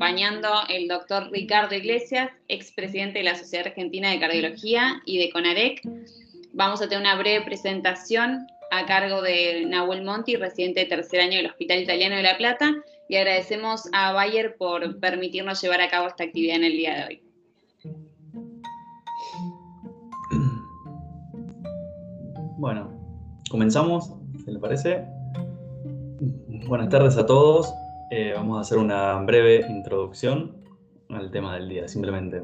[0.00, 5.82] acompañando el doctor Ricardo Iglesias, expresidente de la Sociedad Argentina de Cardiología y de CONAREC.
[6.54, 11.36] Vamos a tener una breve presentación a cargo de Nahuel Monti, residente de tercer año
[11.36, 12.76] del Hospital Italiano de La Plata,
[13.10, 17.04] y agradecemos a Bayer por permitirnos llevar a cabo esta actividad en el día de
[17.04, 17.22] hoy.
[22.56, 22.90] Bueno,
[23.50, 24.14] comenzamos,
[24.44, 25.04] ¿se le parece?
[26.66, 27.70] Buenas tardes a todos.
[28.10, 30.56] Eh, vamos a hacer una breve introducción
[31.10, 32.42] al tema del día, simplemente.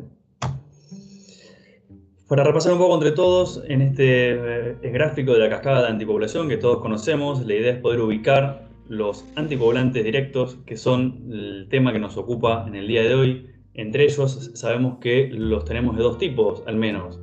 [2.28, 6.48] Para repasar un poco entre todos, en este eh, gráfico de la cascada de anticoagulación
[6.48, 11.92] que todos conocemos, la idea es poder ubicar los anticoagulantes directos, que son el tema
[11.92, 13.50] que nos ocupa en el día de hoy.
[13.74, 17.18] Entre ellos sabemos que los tenemos de dos tipos, al menos.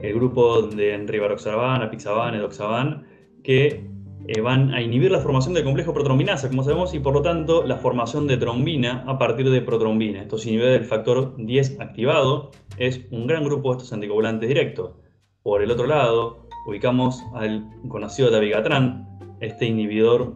[0.00, 3.06] El grupo de rivaroxaban, apixaban, edoxaban,
[3.42, 3.95] que
[4.28, 7.64] eh, van a inhibir la formación del complejo protrombinasa, como sabemos, y por lo tanto
[7.64, 10.22] la formación de trombina a partir de protrombina.
[10.22, 14.92] Estos inhibidores del factor 10 activado es un gran grupo de estos anticoagulantes directos.
[15.42, 19.06] Por el otro lado, ubicamos al conocido dabigatran,
[19.40, 20.34] este inhibidor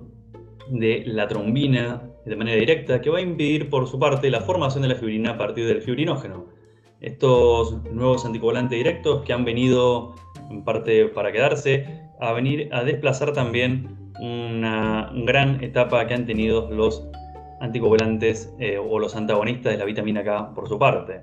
[0.69, 4.83] de la trombina de manera directa, que va a impedir por su parte la formación
[4.83, 6.47] de la fibrina a partir del fibrinógeno.
[7.01, 10.15] Estos nuevos anticoagulantes directos que han venido
[10.51, 11.87] en parte para quedarse
[12.21, 17.09] a venir a desplazar también una gran etapa que han tenido los
[17.61, 21.23] anticoagulantes eh, o los antagonistas de la vitamina K por su parte.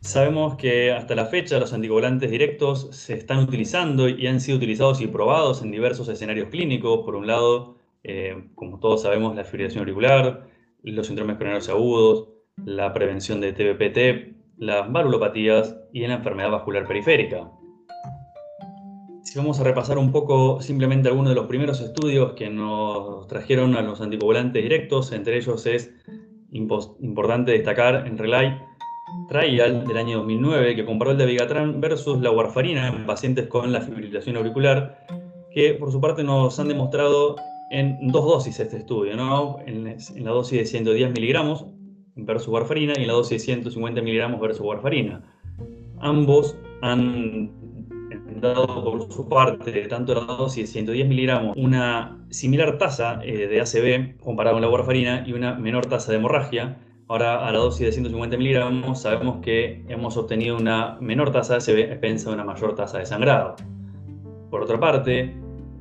[0.00, 5.00] Sabemos que hasta la fecha los anticoagulantes directos se están utilizando y han sido utilizados
[5.00, 7.04] y probados en diversos escenarios clínicos.
[7.04, 10.48] Por un lado, eh, como todos sabemos, la fibrilación auricular,
[10.82, 12.28] los síndromes coronarios agudos,
[12.64, 17.50] la prevención de TBPT, las varulopatías y en la enfermedad vascular periférica.
[19.22, 23.76] Si vamos a repasar un poco simplemente algunos de los primeros estudios que nos trajeron
[23.76, 25.92] a los anticoagulantes directos, entre ellos es
[26.50, 28.58] importante destacar en Relay
[29.28, 33.72] Trial del año 2009 que comparó el de Vigatran versus la warfarina en pacientes con
[33.72, 35.06] la fibrilación auricular,
[35.54, 37.36] que por su parte nos han demostrado
[37.70, 39.58] en dos dosis este estudio, ¿no?
[39.66, 41.66] en, la dosis de 110 miligramos
[42.16, 45.22] versus warfarina y en la dosis de 150 miligramos versus warfarina.
[46.00, 47.61] Ambos han
[48.42, 53.60] dado por su parte, tanto la dosis de 110 miligramos, una similar tasa eh, de
[53.60, 56.78] ACV comparada con la warfarina y una menor tasa de hemorragia.
[57.08, 61.58] Ahora a la dosis de 150 miligramos sabemos que hemos obtenido una menor tasa de
[61.60, 63.56] ACV expensa de una mayor tasa de sangrado.
[64.50, 65.34] Por otra parte,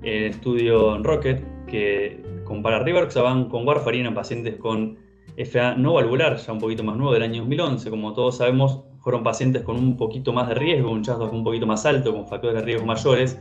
[0.03, 4.97] el estudio en Rocket que compara Rivaroxaban con warfarina en pacientes con
[5.37, 7.89] FA no valvular, ya un poquito más nuevo del año 2011.
[7.89, 11.65] Como todos sabemos, fueron pacientes con un poquito más de riesgo, un chasco un poquito
[11.65, 13.39] más alto, con factores de riesgo mayores.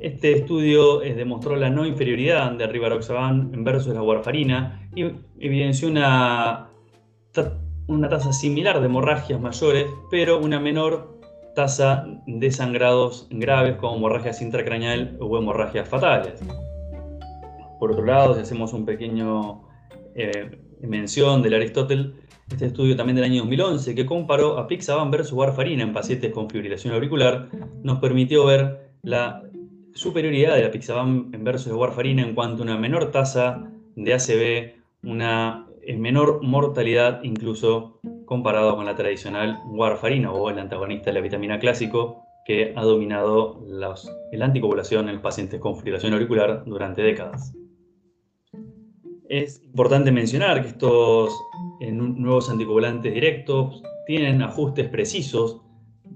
[0.00, 5.04] Este estudio eh, demostró la no inferioridad de rivaroxaban versus la warfarina y
[5.38, 6.68] evidenció una,
[7.86, 11.16] una tasa similar de hemorragias mayores, pero una menor
[11.54, 16.42] tasa de sangrados graves como hemorragias intracraneal o hemorragias fatales.
[17.78, 19.62] Por otro lado, si hacemos un pequeño
[20.14, 22.08] eh, mención del Aristóteles,
[22.50, 26.48] este estudio también del año 2011, que comparó a Pixaban versus warfarina en pacientes con
[26.48, 27.48] fibrilación auricular,
[27.82, 29.42] nos permitió ver la
[29.94, 35.66] superioridad de la Pixaban versus warfarina en cuanto a una menor tasa de ACV, una
[35.96, 42.22] menor mortalidad incluso comparado con la tradicional warfarina o el antagonista de la vitamina clásico
[42.44, 43.94] que ha dominado la
[44.40, 47.52] anticoagulación en los pacientes con fibrilación auricular durante décadas.
[49.28, 51.36] Es importante mencionar que estos
[51.80, 55.60] nuevos anticoagulantes directos tienen ajustes precisos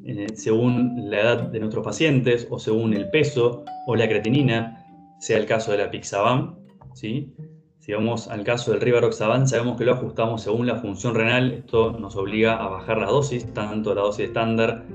[0.05, 4.87] eh, según la edad de nuestros pacientes o según el peso o la creatinina,
[5.19, 6.57] sea el caso de la Pixaban.
[6.95, 11.53] Si vamos al caso del Rivaroxaban, sabemos que lo ajustamos según la función renal.
[11.53, 14.87] Esto nos obliga a bajar la dosis, tanto la dosis estándar,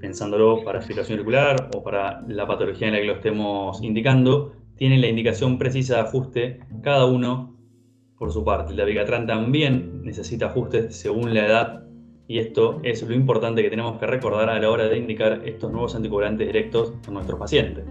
[0.00, 5.00] pensándolo para fibrilación auricular o para la patología en la que lo estemos indicando, tienen
[5.00, 7.54] la indicación precisa de ajuste cada uno
[8.18, 8.72] por su parte.
[8.72, 11.84] El dabigatran también necesita ajustes según la edad
[12.26, 15.70] y esto es lo importante que tenemos que recordar a la hora de indicar estos
[15.70, 17.84] nuevos anticoagulantes directos a nuestros pacientes.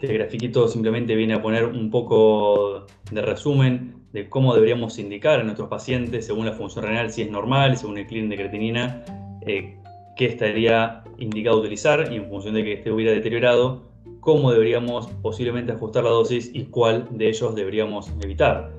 [0.00, 5.42] Este grafiquito simplemente viene a poner un poco de resumen de cómo deberíamos indicar a
[5.42, 9.04] nuestros pacientes según la función renal, si es normal, según el clean de creatinina,
[9.42, 9.76] eh,
[10.16, 13.87] qué estaría indicado utilizar y en función de que esté hubiera deteriorado,
[14.20, 18.72] cómo deberíamos posiblemente ajustar la dosis y cuál de ellos deberíamos evitar.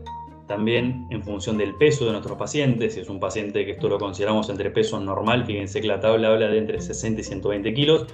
[0.48, 4.00] También en función del peso de nuestros pacientes, si es un paciente que esto lo
[4.00, 8.08] consideramos entre peso normal, fíjense que la tabla habla de entre 60 y 120 kilos,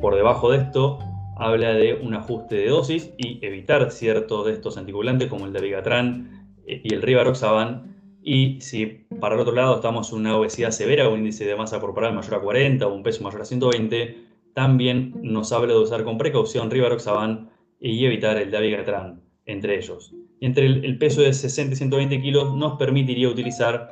[0.00, 0.98] por debajo de esto
[1.36, 5.60] habla de un ajuste de dosis y evitar ciertos de estos anticoagulantes como el de
[5.60, 7.96] Vigatran y el rivaroxaban.
[8.22, 11.80] Y si para el otro lado estamos en una obesidad severa, un índice de masa
[11.80, 16.04] corporal mayor a 40 o un peso mayor a 120, también nos habla de usar
[16.04, 17.50] con precaución rivaroxaban
[17.80, 20.14] y evitar el dabigatran entre ellos.
[20.40, 23.88] Entre el, peso de 60 y 120 kilos nos permitiría utilizar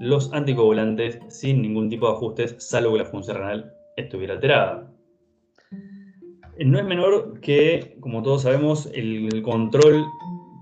[0.00, 4.92] los anticoagulantes sin ningún tipo de ajustes, salvo que la función renal estuviera alterada.
[6.58, 10.04] No es menor que, como todos sabemos, el control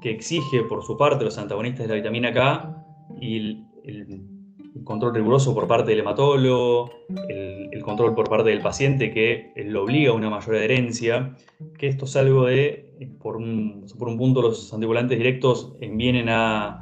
[0.00, 2.85] que exige por su parte los antagonistas de la vitamina K
[3.20, 3.37] y
[3.85, 4.17] el,
[4.85, 6.91] control riguroso por parte del hematólogo,
[7.29, 11.37] el, control por parte del paciente que lo obliga a una mayor adherencia,
[11.79, 12.91] que esto es algo de,
[13.21, 13.87] por un,
[14.19, 16.79] punto los anticoagulantes directos vienen a,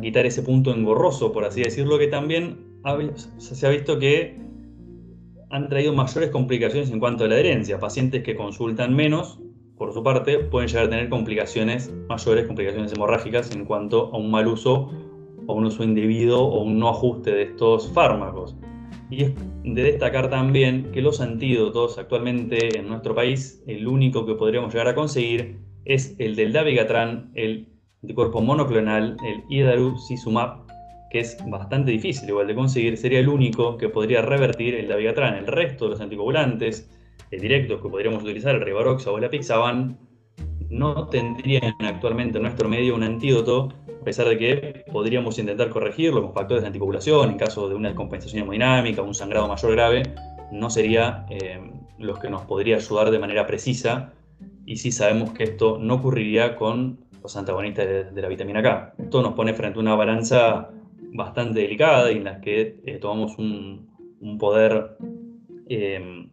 [0.00, 2.58] quitar ese punto engorroso, por así decirlo, que también
[3.38, 4.38] se ha visto que
[5.50, 7.78] han traído mayores complicaciones en cuanto a la adherencia.
[7.78, 9.40] Pacientes que consultan menos,
[9.76, 14.30] por su parte, pueden llegar a tener complicaciones mayores, complicaciones hemorrágicas en cuanto a un
[14.30, 14.90] mal uso
[15.48, 18.54] o un uso indebido o un no ajuste de estos fármacos.
[19.10, 19.32] Y es
[19.64, 24.88] de destacar también que los antídotos actualmente en nuestro país, el único que podríamos llegar
[24.88, 27.66] a conseguir es el del dabigatran, el
[28.02, 30.66] anticuerpo monoclonal, el idarucizumab,
[31.10, 35.34] que es bastante difícil igual de conseguir, sería el único que podría revertir el dabigatran.
[35.34, 36.90] El resto de los anticoagulantes
[37.30, 39.98] eh, directos que podríamos utilizar, el rivaroxa o la pixaban,
[40.68, 43.70] no tendrían actualmente en nuestro medio un antídoto,
[44.08, 48.42] pesar de que podríamos intentar corregirlo con factores de anticoagulación en caso de una descompensación
[48.42, 50.02] hemodinámica, un sangrado mayor grave,
[50.50, 51.60] no sería eh,
[51.98, 54.14] los que nos podría ayudar de manera precisa
[54.64, 58.94] y sí sabemos que esto no ocurriría con los antagonistas de, la vitamina K.
[58.96, 60.70] Esto nos pone frente a una balanza
[61.12, 64.96] bastante delicada y en la que eh, tomamos un, poder
[65.68, 66.30] eh,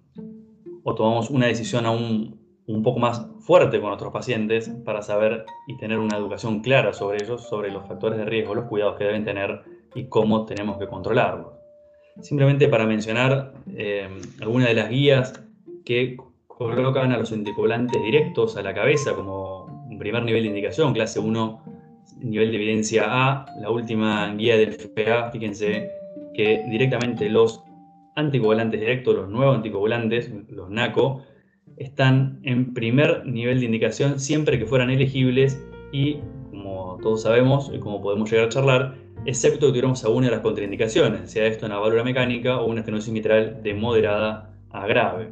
[0.83, 5.77] o tomamos una decisión aún un poco más fuerte con nuestros pacientes para saber y
[5.77, 9.23] tener una educación clara sobre ellos, sobre los factores de riesgo, los cuidados que deben
[9.23, 9.61] tener
[9.93, 11.53] y cómo tenemos que controlarlos.
[12.21, 14.09] Simplemente para mencionar eh,
[14.41, 15.33] algunas de las guías
[15.83, 16.17] que
[16.47, 21.61] colocan a los anticoagulantes directos a la cabeza como primer nivel de indicación, clase 1
[22.21, 25.91] nivel de evidencia A, la última guía del FPA, fíjense
[26.33, 27.63] que directamente los
[28.15, 31.23] anticoagulantes directos, los nuevos anticoagulantes, los NACO,
[31.77, 35.61] están en primer nivel de indicación siempre que fueran elegibles
[35.91, 36.19] y,
[36.49, 38.95] como todos sabemos y como podemos llegar a charlar,
[39.25, 43.11] excepto que tuviéramos alguna de las contraindicaciones, sea esto una válvula mecánica o una estenosis
[43.11, 45.29] mitral de moderada a grave.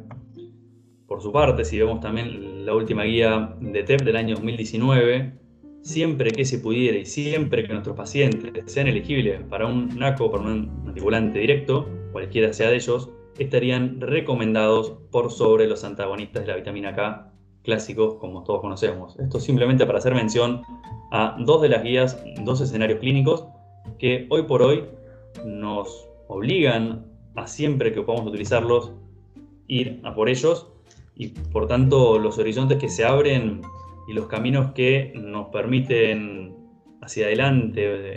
[1.06, 5.34] Por su parte, si vemos también la última guía de TEP del año 2019,
[5.82, 10.44] siempre que se pudiera y siempre que nuestros pacientes sean elegibles para un NACO, para
[10.44, 16.56] un anticulante directo, cualquiera sea de ellos, estarían recomendados por sobre los antagonistas de la
[16.56, 17.30] vitamina K
[17.62, 19.18] clásicos como todos conocemos.
[19.18, 20.62] Esto simplemente para hacer mención
[21.10, 23.46] a dos de las guías, dos escenarios clínicos
[23.98, 24.84] que hoy por hoy
[25.44, 28.92] nos obligan a siempre que podamos utilizarlos
[29.66, 30.68] ir a por ellos
[31.16, 33.62] y por tanto los horizontes que se abren
[34.08, 36.54] y los caminos que nos permiten
[37.00, 38.14] hacia adelante eh,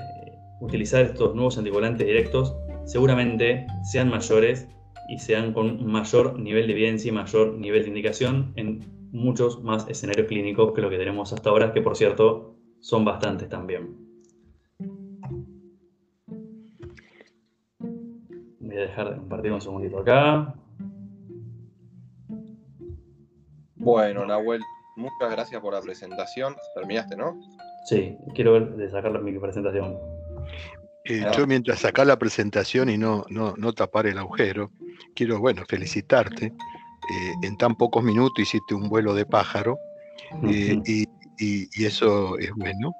[0.59, 2.55] utilizar estos nuevos anticoagulantes directos
[2.85, 4.67] seguramente sean mayores
[5.07, 9.87] y sean con mayor nivel de evidencia y mayor nivel de indicación en muchos más
[9.87, 13.95] escenarios clínicos que lo que tenemos hasta ahora, que por cierto son bastantes también.
[18.59, 20.53] Voy a dejar de compartir un segundito acá.
[23.75, 24.61] Bueno, Nahuel,
[24.97, 26.55] muchas gracias por la presentación.
[26.75, 27.39] Terminaste, ¿no?
[27.85, 30.16] Sí, quiero ver de sacar mi presentación.
[31.09, 34.71] Eh, yo mientras sacar la presentación y no, no, no tapar el agujero,
[35.15, 36.53] quiero, bueno, felicitarte.
[37.09, 39.79] Eh, en tan pocos minutos hiciste un vuelo de pájaro
[40.43, 41.05] eh, y,
[41.85, 42.91] eso es bueno.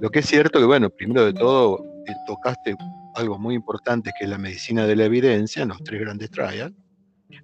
[0.00, 2.76] Lo que es cierto que, bueno, primero de todo, eh, tocaste
[3.14, 6.74] algo muy importante que es la medicina de la evidencia en los tres grandes trials.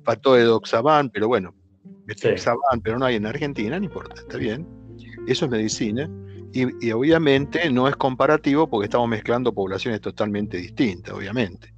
[0.05, 1.55] Faltó Edoxaban, pero bueno,
[2.09, 4.67] Edoxaban, pero no hay en Argentina, no importa, está bien.
[5.27, 6.11] Eso es medicina.
[6.55, 11.73] Y, obviamente no es comparativo porque estamos mezclando poblaciones totalmente distintas, obviamente.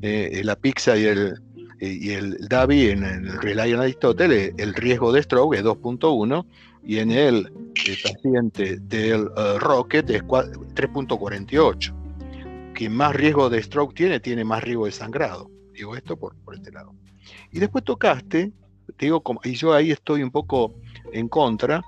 [0.00, 1.34] la pizza y el,
[1.80, 6.46] y el DAVI en el Relay en Aristóteles, el riesgo de stroke es 2.1
[6.84, 7.52] y en el,
[8.02, 12.72] paciente del uh, Rocket es 3.48.
[12.74, 15.50] Quien más riesgo de stroke tiene, tiene más riesgo de sangrado.
[15.72, 16.94] Digo esto por, por este lado.
[17.50, 18.52] Y después tocaste,
[18.96, 20.74] te digo, y yo ahí estoy un poco
[21.12, 21.82] en contra,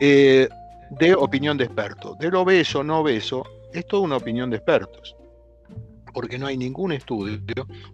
[0.00, 0.48] eh,
[0.90, 2.18] de opinión de expertos.
[2.18, 5.16] Del obeso, no obeso, es toda una opinión de expertos
[6.16, 7.38] porque no hay ningún estudio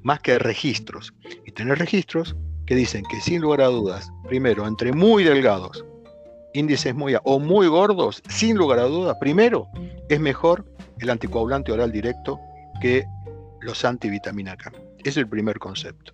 [0.02, 1.12] más que registros.
[1.44, 5.84] Y tener registros que dicen que sin lugar a dudas, primero, entre muy delgados,
[6.54, 9.66] índices muy o muy gordos, sin lugar a dudas, primero,
[10.08, 10.64] es mejor
[11.00, 12.38] el anticoagulante oral directo
[12.80, 13.04] que
[13.60, 14.70] los antivitamina K.
[15.02, 16.12] Es el primer concepto.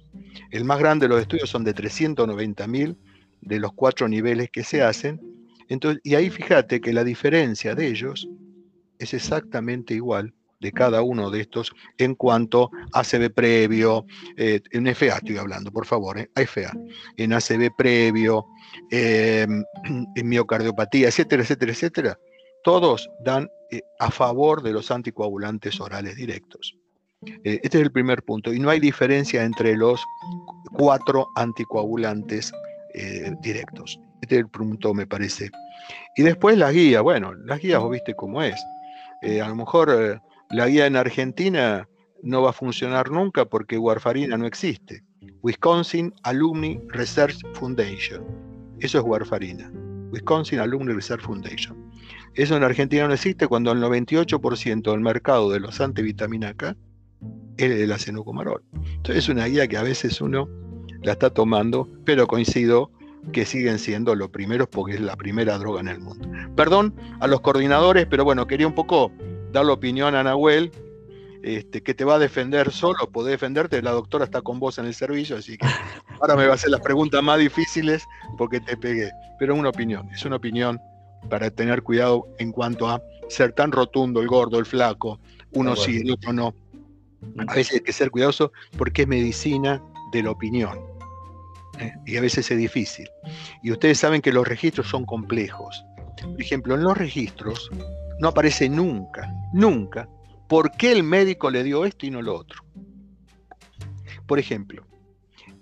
[0.50, 2.96] El más grande de los estudios son de 390.000
[3.42, 5.20] de los cuatro niveles que se hacen.
[5.68, 8.28] Entonces, y ahí fíjate que la diferencia de ellos
[8.98, 14.04] es exactamente igual de cada uno de estos en cuanto a ACV previo,
[14.36, 16.72] eh, en FA estoy hablando, por favor, eh, FA,
[17.16, 18.46] en ACV previo,
[18.90, 19.62] em,
[20.16, 22.18] en miocardiopatía, etcétera, etcétera, etcétera,
[22.64, 26.76] todos dan eh, a favor de los anticoagulantes orales directos.
[27.44, 28.52] Eh, este es el primer punto.
[28.52, 30.00] Y no hay diferencia entre los
[30.72, 32.52] cuatro anticoagulantes
[33.42, 34.00] directos.
[34.20, 35.50] Este es el punto, me parece.
[36.16, 37.02] Y después las guías.
[37.02, 38.56] Bueno, las guías, vos viste cómo es.
[39.22, 40.20] a lo mejor
[40.50, 41.88] la guía en Argentina
[42.22, 45.02] no va a funcionar nunca porque warfarina no existe.
[45.42, 48.24] Wisconsin Alumni Research Foundation.
[48.80, 49.70] Eso es warfarina.
[50.10, 51.76] Wisconsin Alumni Research Foundation.
[52.34, 56.76] Eso en Argentina no existe cuando el 98% del mercado de los antivitamina K
[57.56, 58.62] es el acenocomarol.
[58.72, 60.48] Entonces es una guía que a veces uno
[61.02, 62.90] la está tomando, pero coincido
[63.32, 66.28] que siguen siendo los primeros porque es la primera droga en el mundo.
[66.56, 69.12] Perdón a los coordinadores, pero bueno, quería un poco
[69.52, 70.70] dar la opinión a Nahuel,
[71.42, 74.86] este, que te va a defender solo, podés defenderte, la doctora está con vos en
[74.86, 75.66] el servicio, así que
[76.20, 78.04] ahora me va a hacer las preguntas más difíciles
[78.36, 79.10] porque te pegué.
[79.38, 80.80] Pero es una opinión, es una opinión
[81.28, 85.20] para tener cuidado en cuanto a ser tan rotundo, el gordo, el flaco,
[85.52, 86.54] uno sí, el otro no.
[87.46, 89.82] A veces hay que ser cuidadoso porque es medicina
[90.12, 90.78] de la opinión.
[92.06, 93.08] Y a veces es difícil.
[93.62, 95.84] Y ustedes saben que los registros son complejos.
[96.22, 97.70] Por ejemplo, en los registros
[98.18, 100.08] no aparece nunca, nunca,
[100.48, 102.64] por qué el médico le dio esto y no lo otro.
[104.26, 104.86] Por ejemplo,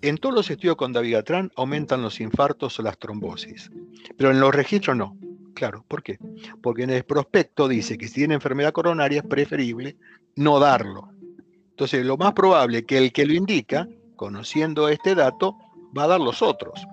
[0.03, 3.71] en todos los estudios con Davigatran aumentan los infartos o las trombosis,
[4.17, 5.17] pero en los registros no.
[5.55, 6.19] Claro, ¿por qué?
[6.63, 9.97] Porque en el prospecto dice que si tiene enfermedad coronaria es preferible
[10.35, 11.09] no darlo.
[11.71, 15.57] Entonces, lo más probable que el que lo indica, conociendo este dato,
[15.97, 16.87] va a dar los otros.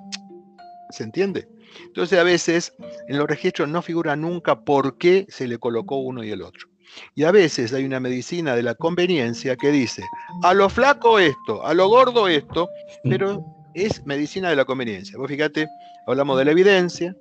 [0.92, 1.48] ¿Se entiende?
[1.86, 2.74] Entonces a veces
[3.08, 6.70] en los registros no figura nunca por qué se le colocó uno y el otro.
[7.16, 10.04] Y a veces hay una medicina de la conveniencia que dice,
[10.44, 12.70] a lo flaco esto, a lo gordo esto,
[13.04, 15.18] pero es medicina de la conveniencia.
[15.18, 15.68] Vos fíjate,
[16.06, 17.16] hablamos de la evidencia,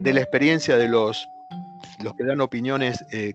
[0.00, 1.24] de la experiencia de los,
[2.02, 3.34] los que dan opiniones eh,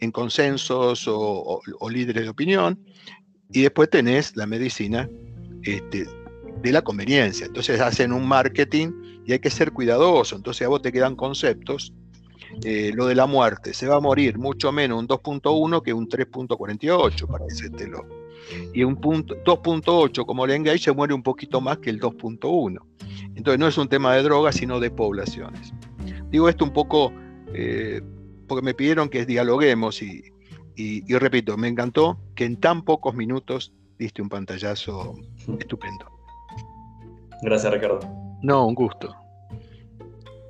[0.00, 2.84] en consensos o, líderes de opinión,
[3.52, 5.08] y después tenés la medicina
[5.62, 6.06] este,
[6.62, 7.46] de la conveniencia.
[7.46, 8.92] Entonces hacen un marketing
[9.26, 10.36] y hay que ser cuidadoso.
[10.36, 11.92] Entonces a vos te quedan conceptos.
[12.62, 16.08] Eh, lo de la muerte, se va a morir mucho menos un 2.1 que un
[16.08, 17.44] 3.48, para.
[18.72, 22.78] Y un 2.8 como el Engage se muere un poquito más que el 2.1.
[23.34, 25.72] Entonces no es un tema de drogas, sino de poblaciones.
[26.30, 27.12] Digo esto un poco
[27.52, 28.00] eh,
[28.46, 30.22] porque me pidieron que dialoguemos y,
[30.76, 35.14] y repito, me encantó que en tan pocos minutos diste un pantallazo
[35.58, 36.13] estupendo.
[37.44, 38.00] Gracias, Ricardo.
[38.40, 39.14] No, un gusto.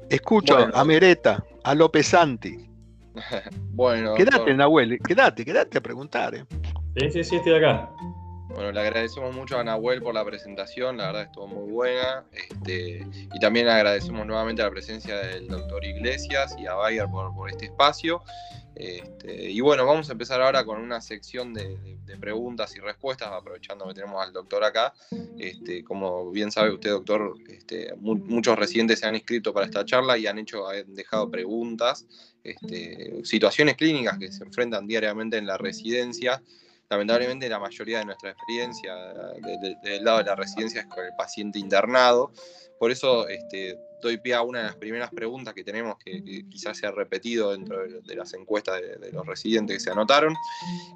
[0.09, 2.71] Escucho a Mereta, a López Santi.
[3.73, 4.15] bueno.
[4.15, 6.37] Quédate, Nahuel, quédate, quédate a preguntar.
[6.37, 6.45] ¿eh?
[6.97, 7.91] Sí, sí, sí, estoy acá.
[8.51, 12.25] Bueno, le agradecemos mucho a Nahuel por la presentación, la verdad estuvo muy buena.
[12.31, 17.51] Este, y también agradecemos nuevamente la presencia del doctor Iglesias y a Bayer por, por
[17.51, 18.23] este espacio.
[18.75, 21.79] Este, y bueno, vamos a empezar ahora con una sección de,
[22.21, 24.95] preguntas y respuestas, aprovechando que tenemos al doctor acá.
[25.39, 30.17] Este, como bien sabe usted, doctor, este, muchos residentes se han inscrito para esta charla
[30.17, 32.07] y han hecho, han dejado preguntas,
[33.25, 36.43] situaciones clínicas que se enfrentan diariamente en la residencia
[36.91, 38.95] lamentablemente la mayoría de nuestra experiencia
[39.83, 42.33] del lado de la residencia es con el paciente internado.
[42.85, 46.77] Por eso este, doy pie a una de las primeras preguntas que tenemos que, quizás
[46.77, 50.35] se ha repetido dentro de, las encuestas de, los residentes que se anotaron,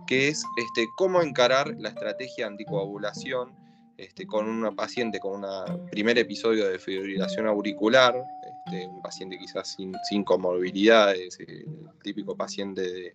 [0.06, 3.54] que es este, cómo encarar la estrategia anticoagulación
[3.96, 8.22] este, con una paciente con un primer episodio de fibrilación auricular,
[8.70, 11.64] un paciente quizás sin, sin comorbilidades, el
[12.02, 13.14] típico paciente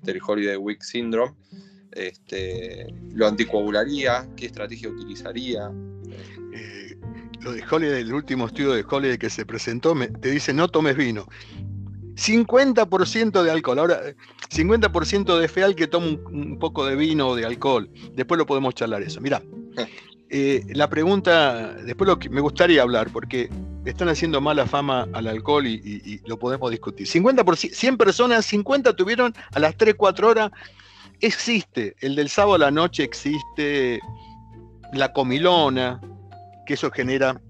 [0.00, 1.34] del Holiday Week Syndrome
[1.94, 5.70] este, lo anticoagularía, qué estrategia utilizaría.
[6.52, 6.83] Eh,
[7.44, 10.96] lo de Holiday, el último estudio de Holiday que se presentó, te dice no tomes
[10.96, 11.26] vino.
[12.16, 13.78] 50% de alcohol.
[13.80, 14.00] Ahora,
[14.48, 17.90] 50% de feal que toma un, poco de vino o de alcohol.
[18.14, 19.20] Después lo podemos charlar eso.
[19.20, 19.42] Mira,
[20.30, 23.50] eh, la pregunta, después lo que me gustaría hablar, porque
[23.84, 27.06] están haciendo mala fama al alcohol y, y lo podemos discutir.
[27.06, 30.50] 50%, 100 personas, 50 tuvieron a las 3, 4 horas
[31.20, 34.00] existe, el del sábado a la noche existe
[34.92, 36.00] la comilona,
[36.66, 37.40] que eso genera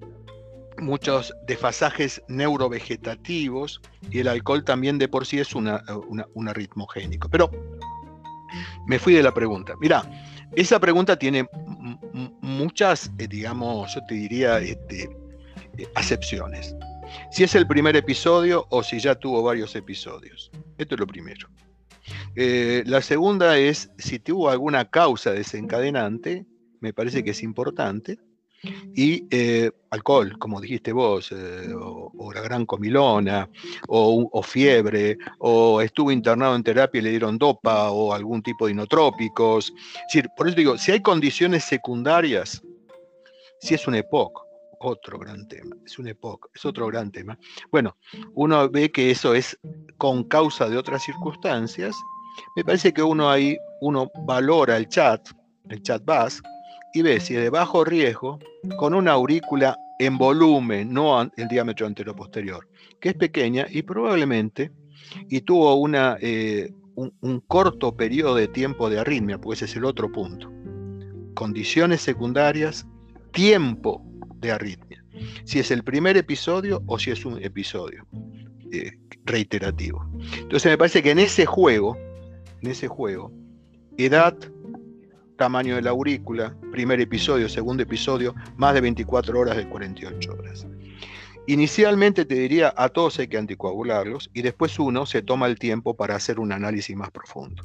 [0.79, 3.81] muchos desfasajes neurovegetativos
[4.11, 5.83] y el alcohol también de por sí es una,
[6.35, 7.29] un arritmogénico.
[7.29, 7.51] Pero
[8.87, 9.75] me fui de la pregunta.
[9.81, 10.03] Mira,
[10.57, 11.49] esa pregunta tiene
[12.41, 15.05] muchas, eh, digamos, yo te diría, este,
[15.79, 16.77] eh, acepciones.
[17.31, 20.51] Si es el primer episodio o si ya tuvo varios episodios.
[20.79, 21.49] Esto es lo primero.
[22.37, 26.47] Eh, la segunda es si tuvo alguna causa desencadenante,
[26.81, 28.19] me parece que es importante.
[28.95, 33.49] Y eh, alcohol, como dijiste vos, eh, o, la gran comilona,
[33.89, 38.73] o, fiebre, o estuvo internado en terapia y le dieron dopa, o algún tipo de
[38.73, 39.73] inotrópicos.
[40.37, 42.63] por eso digo, si hay condiciones secundarias,
[43.61, 44.45] si es un EPOC,
[44.81, 47.39] otro gran tema, es un EPOC, es otro gran tema.
[47.71, 47.97] Bueno,
[48.35, 49.59] uno ve que eso es
[49.97, 51.95] con causa de otras circunstancias.
[52.57, 55.29] Me parece que uno ahí, uno valora el chat,
[55.69, 56.43] el chat bus,
[56.95, 58.39] y ve si de bajo riesgo,
[58.77, 62.69] con una aurícula en volumen, no el diámetro anteroposterior,
[63.01, 64.71] que es pequeña y probablemente,
[65.29, 69.85] y tuvo una, eh, un, corto periodo de tiempo de arritmia, porque ese es el
[69.85, 70.51] otro punto.
[71.35, 72.87] Condiciones secundarias,
[73.33, 74.01] tiempo
[74.37, 75.05] de arritmia.
[75.45, 78.07] Si es el primer episodio o si es un episodio
[78.73, 78.93] eh,
[79.25, 80.07] reiterativo.
[80.39, 81.97] Entonces me parece que en ese juego,
[82.63, 83.33] en ese juego,
[83.97, 84.37] edad,
[85.37, 90.67] tamaño de la aurícula, primer episodio, segundo episodio, más de 24 horas de 48 horas.
[91.47, 95.95] Inicialmente te diría a todos hay que anticoagularlos y después uno se toma el tiempo
[95.95, 97.63] para hacer un análisis más profundo.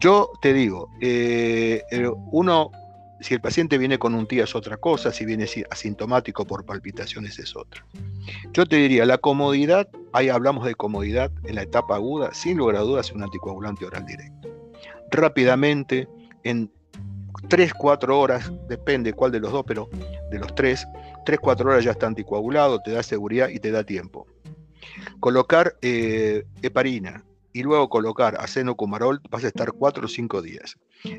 [0.00, 1.84] Yo te digo, eh,
[2.32, 2.72] uno,
[3.20, 7.38] si el paciente viene con un TIA es otra cosa, si viene asintomático por palpitaciones
[7.38, 7.86] es otra.
[8.52, 12.76] Yo te diría, la comodidad, ahí hablamos de comodidad en la etapa aguda, sin lugar
[12.76, 14.48] a dudas un anticoagulante oral directo.
[15.12, 16.08] Rápidamente,
[16.44, 16.70] en
[17.48, 19.88] 3, 4 horas, depende cuál de los dos, pero
[20.30, 20.86] de los 3,
[21.24, 24.26] 3, 4 horas ya está anticoagulado, te da seguridad y te da tiempo.
[25.20, 30.76] Colocar eh, heparina y luego colocar acenocumarol vas a estar 4 o 5 días.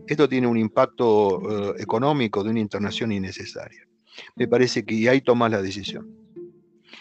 [0.07, 3.87] Esto tiene un impacto eh, económico de una internación innecesaria.
[4.35, 6.09] Me parece que ahí tomas la decisión.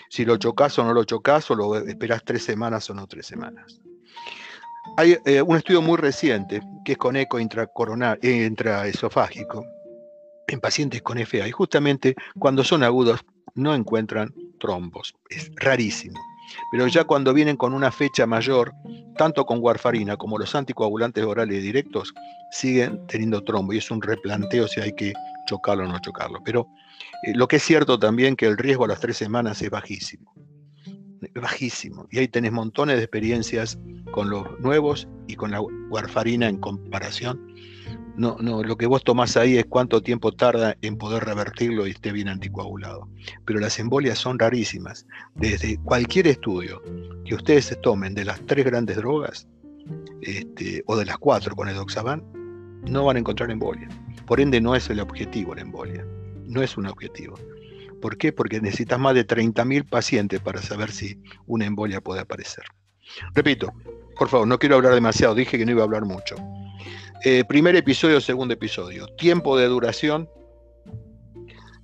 [0.08, 3.26] Si lo chocas o no lo chocas, o lo esperas tres semanas o no tres
[3.26, 3.80] semanas.
[4.96, 9.66] Hay eh, un estudio muy reciente que es con eco eh, intraesofágico
[10.46, 13.20] en pacientes con FA y justamente cuando son agudos
[13.54, 15.14] no encuentran trombos.
[15.30, 16.20] Es rarísimo.
[16.70, 18.72] Pero ya cuando vienen con una fecha mayor,
[19.16, 22.14] tanto con warfarina como los anticoagulantes orales directos,
[22.50, 25.12] siguen teniendo trombo y es un replanteo si hay que
[25.46, 26.40] chocarlo o no chocarlo.
[26.44, 26.68] Pero
[27.24, 30.34] eh, lo que es cierto también que el riesgo a las tres semanas es bajísimo
[31.34, 32.06] bajísimo.
[32.10, 33.78] Y ahí tenés montones de experiencias
[34.12, 37.54] con los nuevos y con la warfarina en comparación.
[38.16, 41.90] No, no, lo que vos tomás ahí es cuánto tiempo tarda en poder revertirlo y
[41.90, 43.08] esté bien anticoagulado.
[43.44, 45.06] Pero las embolias son rarísimas.
[45.34, 46.80] Desde cualquier estudio
[47.24, 49.48] que ustedes se tomen de las tres grandes drogas,
[50.22, 51.76] este, o de las cuatro con el
[52.86, 53.88] no van a encontrar embolia.
[54.26, 56.06] Por ende, no es el objetivo la embolia.
[56.46, 57.34] No es un objetivo.
[58.04, 58.32] ¿Por qué?
[58.32, 62.64] Porque necesitas más de 30.000 pacientes para saber si una embolia puede aparecer.
[63.32, 63.72] Repito,
[64.18, 66.36] por favor, no quiero hablar demasiado, dije que no iba a hablar mucho.
[67.24, 69.06] Eh, primer episodio, segundo episodio.
[69.16, 70.28] Tiempo de duración,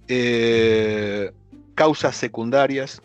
[0.08, 1.32] eh,
[1.74, 3.00] causas secundarias,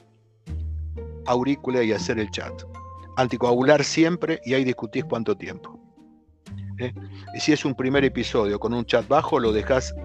[1.25, 2.63] aurícula y hacer el chat.
[3.15, 5.79] Anticoagular siempre y ahí discutís cuánto tiempo.
[6.79, 6.93] ¿eh?
[7.33, 9.95] Y si es un primer episodio con un chat bajo, lo dejas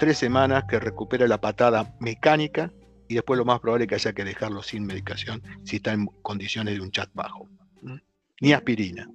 [0.00, 2.72] tres semanas que recupera la patada mecánica
[3.06, 6.06] y después lo más probable es que haya que dejarlo sin medicación si está en
[6.22, 7.48] condiciones de un chat bajo.
[8.40, 9.10] Ni aspirina.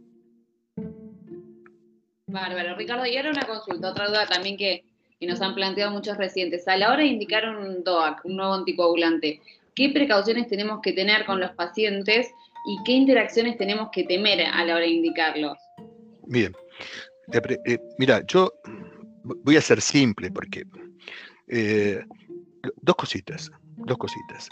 [2.28, 2.76] Bárbaro.
[2.76, 4.86] Ricardo, y ahora una consulta, otra duda también que,
[5.22, 6.68] nos han planteado muchos recientes.
[6.68, 9.42] A la hora de indicar un DOAC, un nuevo anticoagulante,
[9.74, 12.30] ¿qué precauciones tenemos que tener con los pacientes
[12.68, 15.58] y qué interacciones tenemos que temer a la hora de indicarlos?
[16.28, 16.56] Bien.
[17.34, 18.54] Eh, mira, yo
[19.26, 20.66] voy a ser simple porque
[21.48, 22.04] eh,
[22.82, 24.50] dos cositas, dos cositas.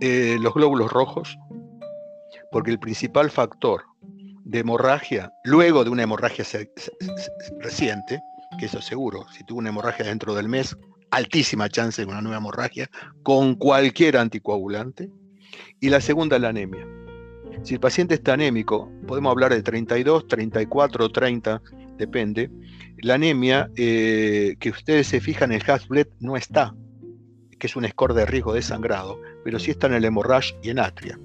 [0.00, 1.36] Eh, los glóbulos rojos,
[2.52, 3.82] porque el principal factor
[4.44, 6.44] de hemorragia, luego de una hemorragia
[7.60, 8.20] reciente,
[8.58, 10.76] que eso seguro, si tuvo una hemorragia dentro del mes,
[11.10, 12.88] altísima chance de una nueva hemorragia
[13.22, 15.10] con cualquier anticoagulante.
[15.80, 16.86] Y la segunda, la anemia.
[17.62, 21.62] Si el paciente está anémico, podemos hablar de 32, 34, 30,
[21.98, 22.50] depende,
[22.98, 26.74] la anemia, eh, que ustedes se fijan, el Hasbled no está,
[27.58, 30.70] que es un score de riesgo de sangrado, pero sí está en el hemorrage y
[30.70, 31.18] en atria.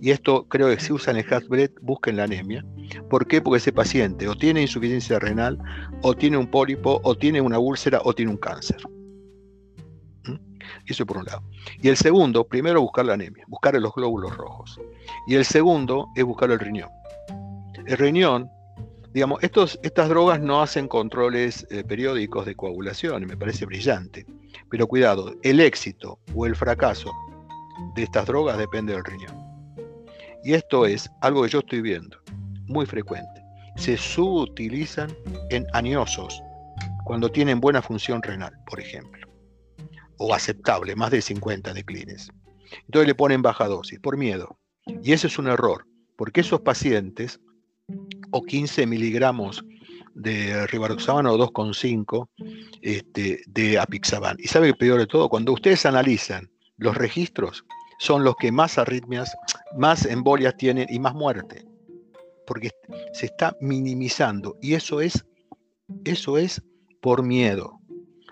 [0.00, 2.64] Y esto creo que si usan el Hasbled, busquen la anemia.
[3.10, 3.40] ¿Por qué?
[3.40, 5.58] Porque ese paciente o tiene insuficiencia renal,
[6.02, 8.78] o tiene un pólipo, o tiene una úlcera, o tiene un cáncer.
[10.24, 10.36] ¿Mm?
[10.86, 11.42] Eso por un lado.
[11.80, 14.80] Y el segundo, primero buscar la anemia, buscar los glóbulos rojos.
[15.26, 16.90] Y el segundo es buscar el riñón.
[17.86, 18.48] El riñón,
[19.14, 24.26] digamos, estas drogas no hacen controles eh, periódicos de coagulación, y me parece brillante.
[24.68, 27.12] Pero cuidado, el éxito o el fracaso
[27.94, 29.36] de estas drogas depende del riñón.
[30.42, 32.18] Y esto es algo que yo estoy viendo,
[32.66, 33.40] muy frecuente.
[33.76, 35.16] Se subutilizan
[35.50, 36.42] en añosos
[37.04, 39.28] cuando tienen buena función renal, por ejemplo,
[40.18, 42.30] o aceptable, más de 50 declines.
[42.86, 44.58] Entonces le ponen baja dosis por miedo.
[45.04, 47.40] Y ese es un error, porque esos pacientes,
[48.34, 49.64] o 15 miligramos
[50.14, 52.28] de rivaroxaban o 2,5
[52.82, 54.36] este, de apixaban.
[54.40, 57.64] Y sabe que peor de todo, cuando ustedes analizan los registros,
[57.98, 59.32] son los que más arritmias,
[59.76, 61.64] más embolias tienen y más muerte,
[62.44, 62.70] porque
[63.12, 65.24] se está minimizando y eso es,
[66.04, 66.60] eso es
[67.00, 67.78] por miedo.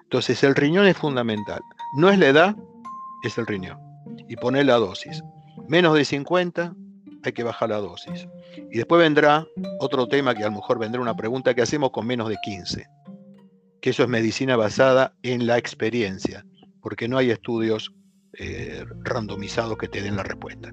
[0.02, 1.60] Entonces el riñón es fundamental.
[1.96, 2.56] No es la edad,
[3.22, 3.78] es el riñón.
[4.28, 5.22] Y poner la dosis.
[5.68, 6.74] Menos de 50,
[7.24, 8.26] hay que bajar la dosis.
[8.70, 9.46] Y después vendrá
[9.80, 12.86] otro tema que a lo mejor vendrá una pregunta que hacemos con menos de 15.
[13.80, 16.44] Que eso es medicina basada en la experiencia,
[16.80, 17.92] porque no hay estudios
[18.38, 20.70] eh, randomizados que te den la respuesta.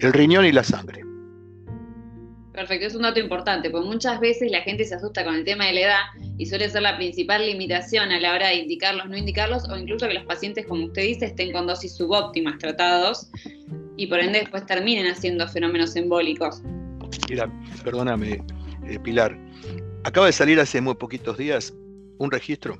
[0.00, 1.02] El riñón y la sangre.
[2.52, 5.66] Perfecto, es un dato importante, porque muchas veces la gente se asusta con el tema
[5.66, 6.00] de la edad
[6.36, 10.06] y suele ser la principal limitación a la hora de indicarlos, no indicarlos, o incluso
[10.06, 13.30] que los pacientes, como usted dice, estén con dosis subóptimas tratados
[13.96, 16.62] y por ende después terminen haciendo fenómenos embólicos.
[17.28, 17.50] Mira,
[17.84, 18.42] perdóname,
[18.86, 19.36] eh, Pilar,
[20.04, 21.74] acaba de salir hace muy poquitos días
[22.18, 22.78] un registro.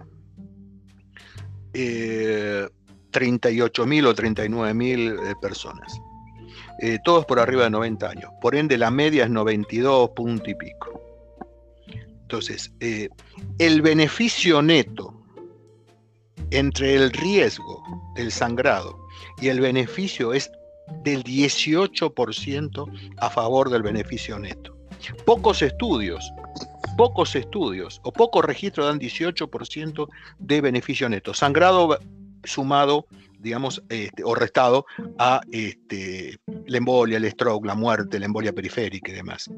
[1.75, 2.68] Eh,
[3.12, 6.01] 38.000 o 39.000 eh, personas.
[6.81, 8.31] Eh, todos por arriba de 90 años.
[8.40, 11.01] Por ende, la media es 92 punto y pico.
[12.22, 12.72] Entonces,
[13.59, 15.22] el beneficio neto
[16.51, 17.83] entre el riesgo
[18.14, 18.98] del sangrado
[19.38, 20.51] y el beneficio es
[21.02, 24.76] del 18% a favor del beneficio neto.
[25.24, 26.33] Pocos estudios,
[26.96, 31.35] pocos estudios o pocos registros dan 18% de beneficio neto.
[31.35, 31.98] Sangrado
[32.44, 33.07] sumado,
[33.38, 34.87] digamos, este, o restado
[35.18, 39.50] a este, la embolia, el stroke, la muerte, la embolia periférica y demás.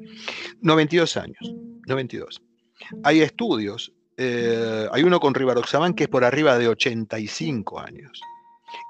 [0.60, 1.54] 92 años,
[1.86, 2.42] 92.
[3.02, 8.20] Hay estudios, eh, hay uno con Rivaroxaban que es por arriba de 85 años.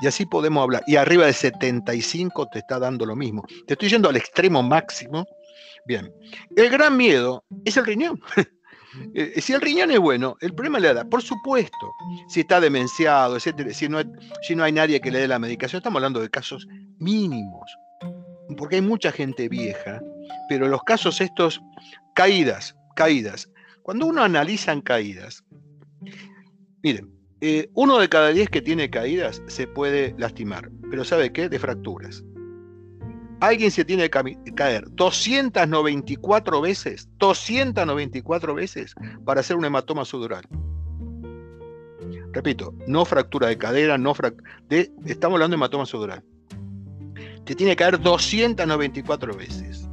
[0.01, 0.83] Y así podemos hablar.
[0.87, 3.45] Y arriba de 75 te está dando lo mismo.
[3.67, 5.27] Te estoy yendo al extremo máximo.
[5.87, 6.13] Bien.
[6.57, 8.21] El gran miedo es el riñón.
[9.15, 11.93] Eh, si el riñón es bueno, el problema le da, por supuesto,
[12.29, 14.01] si está demenciado, etcétera, si no,
[14.43, 16.67] si no hay nadie que le dé la medicación, estamos hablando de casos
[16.99, 17.77] mínimos,
[18.57, 20.01] porque hay mucha gente vieja,
[20.49, 21.61] pero los casos estos,
[22.15, 23.51] caídas, caídas,
[23.83, 25.43] cuando uno analiza en caídas,
[26.83, 31.49] miren, eh, uno de cada diez que tiene caídas se puede lastimar, pero ¿sabe qué?
[31.49, 32.25] De fracturas
[33.47, 38.95] alguien se tiene que caer 294 veces, 294 veces
[39.25, 40.45] para hacer un hematoma sudural.
[42.33, 44.15] Repito, no fractura de cadera, no
[44.69, 46.25] de, estamos hablando de hematoma sudural.
[47.45, 49.89] Te tiene que caer 294 veces.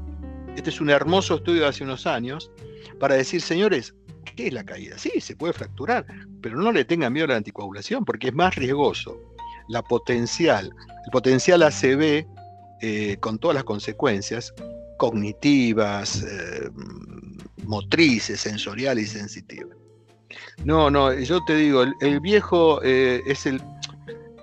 [0.56, 2.52] Este es un hermoso estudio de hace unos años
[3.00, 3.94] para decir, señores,
[4.42, 4.98] ¿qué es la caída?
[4.98, 6.04] Sí, se puede fracturar,
[6.42, 9.20] pero no le tengan miedo a la anticoagulación porque es más riesgoso.
[9.70, 10.74] La potencial,
[11.06, 12.26] el potencial ACV
[12.82, 14.52] eh, con todas las consecuencias
[14.98, 16.72] cognitivas, eh,
[17.66, 19.78] motrices, sensoriales y sensitivas.
[20.66, 23.62] No, no, yo te digo, el, viejo eh, es el...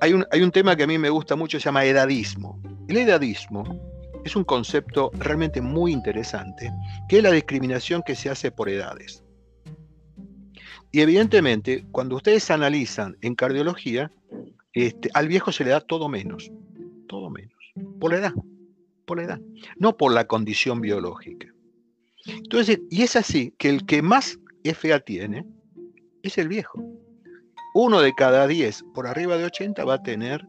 [0.01, 2.61] Hay un, hay un tema que a mí me gusta mucho, se llama edadismo.
[2.87, 3.65] El edadismo
[4.25, 6.71] es un concepto realmente muy interesante,
[7.09, 9.25] que es la discriminación que se hace por edades.
[10.91, 14.11] Y evidentemente, cuando ustedes analizan en cardiología,
[14.73, 16.51] este, al viejo se le da todo menos,
[17.09, 17.59] todo menos
[17.99, 18.33] por la edad,
[19.07, 19.41] por la edad,
[19.77, 21.49] no por la condición biológica.
[22.27, 25.47] Entonces, y es así que el que más FA tiene
[26.23, 26.83] es el viejo.
[27.75, 30.47] Uno de cada diez por arriba de 80 va a tener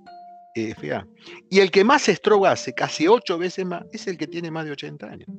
[0.56, 1.08] FA.
[1.50, 4.66] Y el que más stroke hace, casi ocho veces más, es el que tiene más
[4.66, 5.30] de 80 años.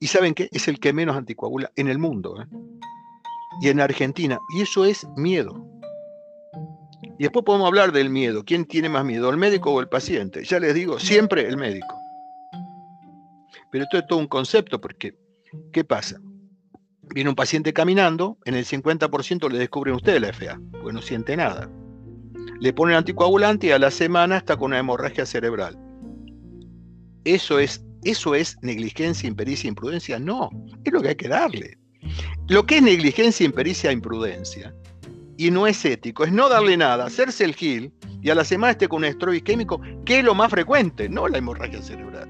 [0.00, 0.48] ¿Y saben qué?
[0.50, 2.40] Es el que menos anticoagula en el mundo.
[2.40, 2.46] ¿eh?
[3.60, 4.38] Y en Argentina.
[4.56, 5.64] Y eso es miedo.
[7.18, 8.44] Y después podemos hablar del miedo.
[8.44, 10.44] ¿Quién tiene más miedo, el médico o el paciente?
[10.44, 11.94] Ya les digo, siempre el médico.
[13.70, 15.16] Pero esto es todo un concepto porque,
[15.72, 16.20] ¿qué pasa?
[17.14, 21.36] Viene un paciente caminando, en el 50% le descubren ustedes la FA, porque no siente
[21.36, 21.70] nada.
[22.60, 25.78] Le ponen anticoagulante y a la semana está con una hemorragia cerebral.
[27.24, 30.18] ¿Eso es, eso es negligencia, impericia, imprudencia?
[30.18, 30.50] No,
[30.84, 31.78] es lo que hay que darle.
[32.48, 34.74] Lo que es negligencia, impericia, imprudencia
[35.36, 38.72] y no es ético, es no darle nada, hacerse el gil y a la semana
[38.72, 42.28] esté con un estrés isquémico, que es lo más frecuente, no la hemorragia cerebral.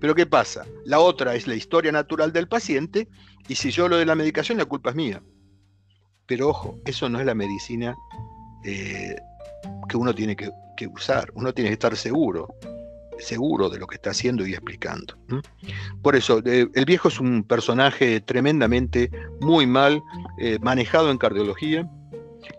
[0.00, 0.66] Pero ¿qué pasa?
[0.84, 3.08] La otra es la historia natural del paciente
[3.48, 5.22] y si yo lo de la medicación, la culpa es mía.
[6.26, 7.94] Pero ojo, eso no es la medicina
[8.64, 9.16] eh,
[9.88, 10.50] que uno tiene que,
[10.86, 12.48] usar, uno tiene que estar seguro
[13.18, 15.16] seguro de lo que está haciendo y explicando.
[16.02, 20.02] Por eso, eh, el viejo es un personaje tremendamente muy mal
[20.38, 21.88] eh, manejado en cardiología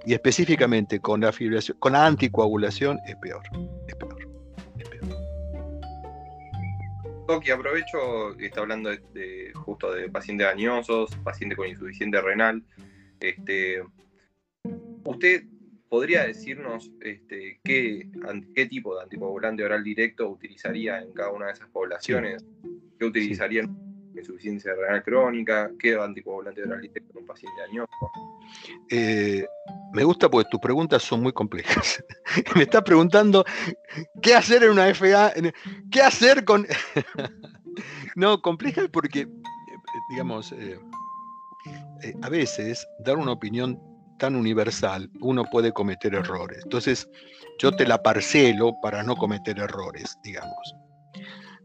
[0.06, 3.44] y específicamente con la fibrilación, con la anticoagulación es peor,
[3.88, 4.16] es peor.
[7.28, 12.64] Ok, aprovecho que está hablando de, justo de pacientes dañosos, pacientes con insuficiencia renal.
[13.20, 13.82] Este,
[15.04, 15.44] ¿Usted
[15.90, 18.10] ¿Podría decirnos este, qué,
[18.56, 22.44] qué, tipo de anticoagulante oral directo utilizaría en cada una de esas poblaciones?
[22.98, 23.78] ¿Qué utilizaría en
[24.16, 25.72] insuficiencia renal crónica?
[25.80, 27.92] ¿Qué anticoagulante oral directo en un paciente dañoso?
[28.90, 29.46] Eh,
[29.94, 32.04] me gusta porque tus preguntas son muy complejas.
[32.56, 33.46] me estás preguntando
[34.22, 35.34] qué hacer en una FA,
[35.92, 36.66] qué hacer con...
[38.16, 39.28] no, compleja porque, eh,
[40.10, 40.80] digamos, eh,
[42.22, 43.80] a veces dar una opinión
[44.18, 46.60] tan universal, uno puede cometer errores.
[46.64, 47.10] Entonces,
[47.60, 50.76] yo te la parcelo para no cometer errores, digamos.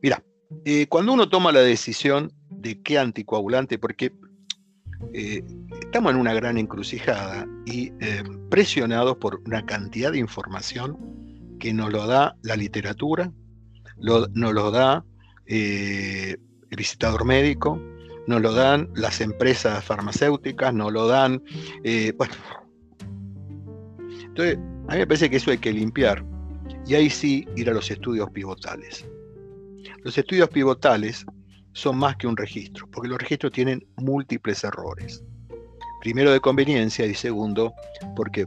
[0.02, 0.22] Mira,
[0.64, 4.12] eh, cuando uno toma la decisión de qué anticoagulante, porque
[5.12, 5.42] eh,
[5.82, 10.98] estamos en una gran encrucijada y eh, presionados por una cantidad de información
[11.58, 13.32] que nos lo da la literatura,
[13.98, 15.04] nos lo da
[15.46, 16.38] el
[16.70, 17.78] visitador médico,
[18.30, 21.42] nos lo dan las empresas farmacéuticas, nos lo dan,
[21.82, 22.32] eh, bueno.
[24.24, 24.56] Entonces,
[24.88, 26.24] a mí me parece que eso hay que limpiar
[26.86, 29.04] y ahí sí ir a los estudios pivotales.
[30.04, 31.26] Los estudios pivotales
[31.72, 35.24] son más que un registro, porque los registros tienen múltiples errores.
[36.00, 37.74] Primero de conveniencia y segundo,
[38.14, 38.46] porque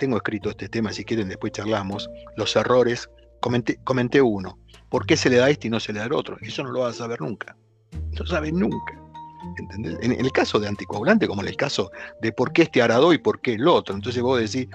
[0.00, 3.08] tengo escrito este tema, si quieren después charlamos, los errores,
[3.40, 4.58] comenté, comenté uno,
[4.90, 6.36] ¿por qué se le da este y no se le da el otro?
[6.42, 7.56] Eso no lo vas a saber nunca,
[8.18, 9.01] no sabes nunca.
[9.68, 13.18] En, el caso de anticoagulante, como en el caso de por qué este arado y
[13.18, 13.94] por qué el otro.
[13.94, 14.68] Entonces vos decís,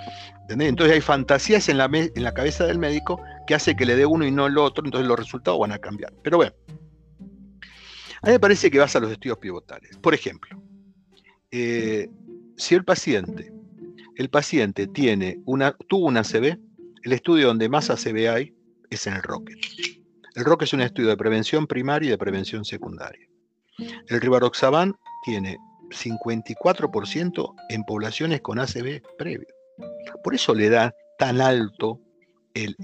[0.49, 4.31] Entonces hay fantasías en la, cabeza del médico que hace que le dé uno y
[4.31, 6.13] no el otro, entonces los resultados van a cambiar.
[6.23, 6.53] Pero bueno,
[8.21, 9.97] a mí me parece que vas a los estudios pivotales.
[9.97, 10.61] Por ejemplo,
[11.51, 12.09] eh,
[12.57, 13.53] si el paciente,
[14.15, 16.57] el paciente tiene una, tuvo una ACV,
[17.03, 18.53] el estudio donde más ACV hay
[18.89, 19.57] es en el ROCKET.
[20.35, 23.26] El ROCKET es un estudio de prevención primaria y de prevención secundaria.
[23.77, 25.57] El rivaroxaban tiene
[25.89, 29.47] 54% en poblaciones con ACV previo.
[30.23, 31.99] Por eso le da tan alto
[32.53, 32.75] el,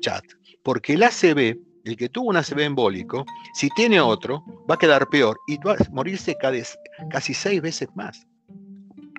[0.00, 0.24] chat.
[0.62, 5.08] Porque el ACV, el que tuvo un ACV embólico, si tiene otro, va a quedar
[5.08, 6.36] peor y va a morirse
[7.10, 8.26] casi seis veces más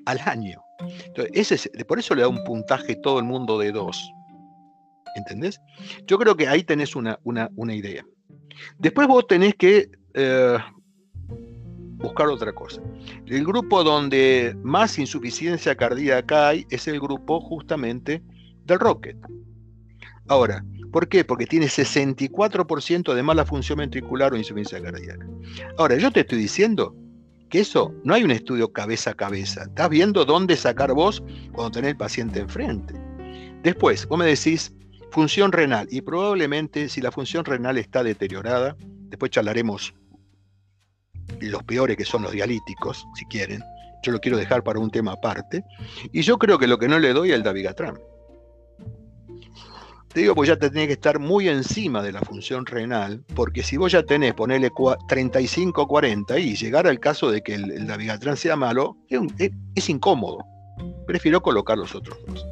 [0.06, 0.62] al año.
[1.06, 4.10] Entonces, por eso le da un puntaje todo el mundo de dos.
[5.16, 5.60] ¿Entendés?
[6.06, 7.20] Yo creo que ahí tenés una,
[7.70, 8.06] idea.
[8.78, 10.58] Después vos tenés que eh,
[11.98, 12.82] buscar otra cosa.
[13.26, 18.24] El grupo donde más insuficiencia cardíaca hay es el grupo justamente
[18.66, 19.18] del Rocket.
[20.28, 21.24] Ahora, ¿por qué?
[21.24, 25.26] Porque tiene 64% de mala función ventricular o insuficiencia cardíaca.
[25.78, 26.96] Ahora, yo te estoy diciendo
[27.50, 29.64] que eso no hay un estudio cabeza a cabeza.
[29.64, 32.94] Estás viendo dónde sacar vos cuando tenés el paciente enfrente.
[33.64, 34.74] Después, vos me decís
[35.12, 38.76] función renal y probablemente si la función renal está deteriorada,
[39.10, 39.94] después charlaremos
[41.40, 43.64] los peores que son los dialíticos, si quieren.
[44.04, 45.64] Yo lo quiero dejar para un tema aparte.
[46.12, 47.98] Y yo creo que lo que no le doy es el dabigatran.
[50.14, 53.62] Te digo, pues ya te tenés que estar muy encima de la función renal, porque
[53.62, 58.56] si vos ya tenés, ponerle 35-40 y llegar al caso de que el, dabigatran sea
[58.56, 60.40] malo, es, incómodo.
[61.06, 62.46] Prefiero colocar los otros dos.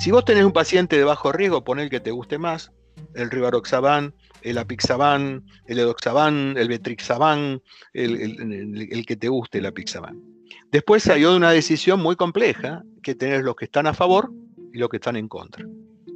[0.00, 2.72] Si vos tenés un paciente de bajo riesgo, pon el que te guste más,
[3.14, 10.22] el rivaroxaban, el apixaban, el edoxaban, el betrixaban, el, que te guste el apixaban.
[10.70, 14.32] Después hay una decisión muy compleja que tenés los que están a favor
[14.72, 15.66] y los que están en contra.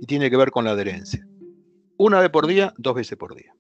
[0.01, 1.27] Y tiene que ver con la adherencia.
[1.97, 3.53] Una vez por día, dos veces por día.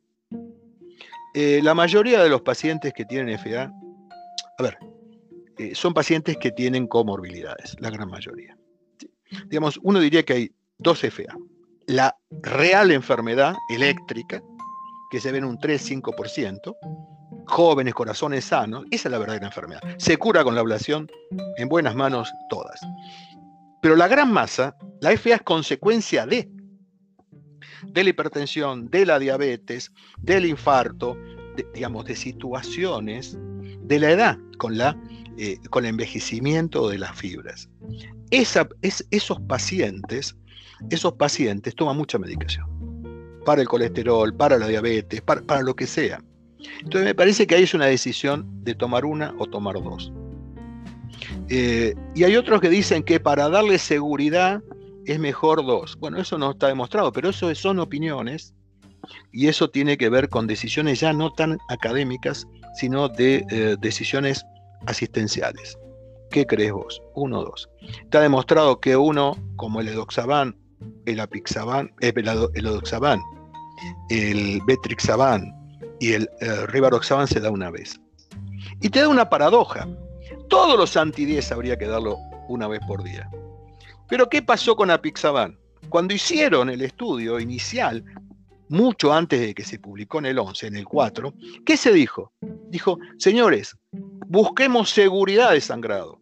[1.35, 3.73] Eh, la mayoría de los pacientes que tienen FA,
[4.59, 4.79] a ver,
[5.59, 8.57] eh, son pacientes que tienen comorbilidades, la gran mayoría.
[9.47, 11.37] Digamos, uno diría que hay dos FA.
[11.87, 14.43] La real enfermedad eléctrica,
[15.11, 16.77] que se ven un 3-5%,
[17.47, 19.81] jóvenes, corazones sanos, esa es la verdadera enfermedad.
[19.97, 21.11] Se cura con la ablación,
[21.57, 22.81] en buenas manos todas.
[23.81, 26.51] Pero la gran masa, la FA es consecuencia de,
[27.85, 31.17] de la hipertensión, de la diabetes, del infarto,
[31.75, 33.39] digamos, de situaciones
[33.83, 35.01] de la edad, con, la,
[35.39, 37.71] eh, con el envejecimiento de las fibras.
[38.31, 40.37] Esa, es, esos pacientes,
[40.91, 42.88] esos pacientes toman mucha medicación
[43.49, 46.23] para el colesterol, para la diabetes, para, lo que sea.
[46.81, 50.13] Entonces me parece que ahí es una decisión de tomar una o tomar dos.
[51.49, 54.63] Eh, y hay otros que dicen que para darle seguridad
[55.07, 55.97] es mejor dos.
[55.99, 58.53] Bueno, eso no está demostrado, pero eso son opiniones
[59.33, 64.45] y eso tiene que ver con decisiones ya no tan académicas, sino de eh, decisiones
[64.85, 65.79] asistenciales.
[66.31, 67.01] ¿Qué crees vos?
[67.15, 67.71] Uno o dos.
[68.03, 70.55] Está demostrado que uno, como el edoxaban,
[71.07, 73.21] el apixaban, eh, el, edoxaban,
[74.11, 75.55] el betrixaban
[76.01, 78.01] y el eh, rivaroxaban se da una vez.
[78.81, 79.89] Y te da una paradoja.
[80.49, 82.17] Todos los anti habría que darlo
[82.49, 83.29] una vez por día.
[84.09, 85.59] Pero ¿qué pasó con apixaban?
[85.89, 88.05] Cuando hicieron el estudio inicial,
[88.69, 92.33] mucho antes de que se publicó en el 11, en el 4, ¿qué se dijo?
[92.69, 93.77] Dijo, señores,
[94.27, 96.21] busquemos seguridad de sangrado.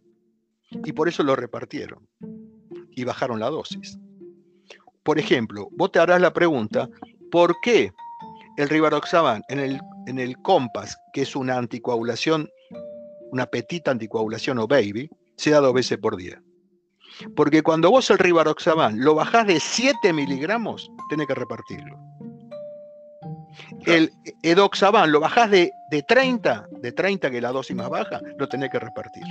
[0.85, 2.09] Y por eso lo repartieron
[2.91, 3.99] y bajaron la dosis.
[5.03, 6.89] Por ejemplo, vos te harás la pregunta,
[7.31, 7.93] ¿por qué
[8.57, 12.49] el rivaroxaban en el, en el COMPAS, que es una anticoagulación,
[13.31, 16.41] una petita anticoagulación o baby, se da dos veces por día?
[17.35, 21.99] Porque cuando vos el rivaroxaban lo bajás de 7 miligramos, tenés que repartirlo.
[23.87, 24.13] El
[24.43, 28.49] edoxaban lo bajás de, de 30, de 30 que es la dosis más baja, lo
[28.49, 29.25] tenés que repartir.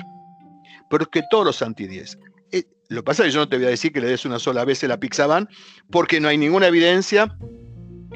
[0.90, 2.18] Pero es que todos los anti-10.
[2.52, 4.26] Eh, lo que pasa es que yo no te voy a decir que le des
[4.26, 5.50] una sola vez el apixaban,
[5.92, 7.36] porque no hay ninguna evidencia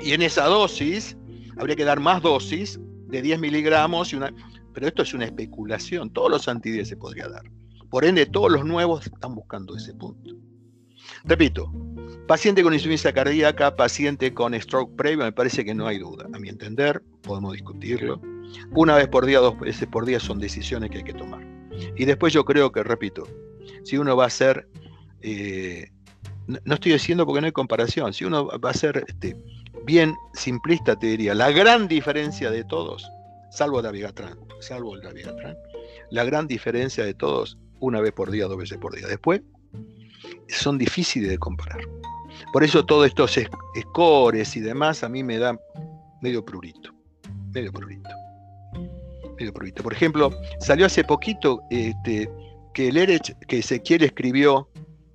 [0.02, 1.18] y en esa dosis
[1.58, 4.34] habría que dar más dosis de 10 miligramos, y una,
[4.74, 6.10] pero esto es una especulación.
[6.12, 7.44] Todos los anti-10 se podría dar.
[7.90, 10.36] Por ende, todos los nuevos están buscando ese punto.
[11.24, 11.72] Repito,
[12.28, 16.28] paciente con insuficiencia cardíaca, paciente con stroke previo, me parece que no hay duda.
[16.32, 18.22] A mi entender, podemos discutirlo.
[18.72, 21.46] Una vez por día, dos veces por día son decisiones que hay que tomar.
[21.98, 23.28] Y después yo creo que, repito,
[23.84, 24.68] si uno va a ser,
[25.22, 25.92] eh,
[26.48, 29.36] no, estoy diciendo porque no hay comparación, si uno va a ser este,
[29.86, 33.10] bien simplista, te diría, la gran diferencia de todos,
[33.52, 35.56] salvo la Vigatran, salvo el Vigatran,
[36.12, 39.08] la gran diferencia de todos, una vez por día, dos veces por día.
[39.08, 39.42] Después,
[40.48, 41.82] son difíciles de comparar.
[42.52, 43.40] Por eso todos estos
[43.80, 45.60] scores y demás a mí me dan
[46.22, 46.92] medio prurito.
[47.54, 48.10] Medio prurito.
[49.38, 49.84] Medio prurito.
[49.84, 52.30] Por ejemplo, salió hace poquito este,
[52.74, 54.70] que el Erech, que Ezequiel escribió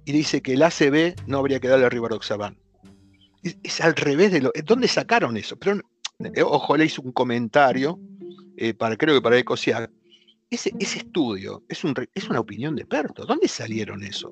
[0.05, 2.59] y dice que el ACB no habría que darle a Rivaroxaban.
[3.62, 4.52] Es, al revés de lo.
[4.64, 5.57] ¿Dónde sacaron eso?
[5.57, 5.80] Pero,
[6.20, 8.00] eh, ojo, le hizo un comentario,
[8.57, 9.90] eh, para, creo que para Ecosiac.
[10.50, 13.26] Ese, ese estudio es, un, es una opinión de expertos.
[13.26, 14.30] ¿Dónde salieron eso?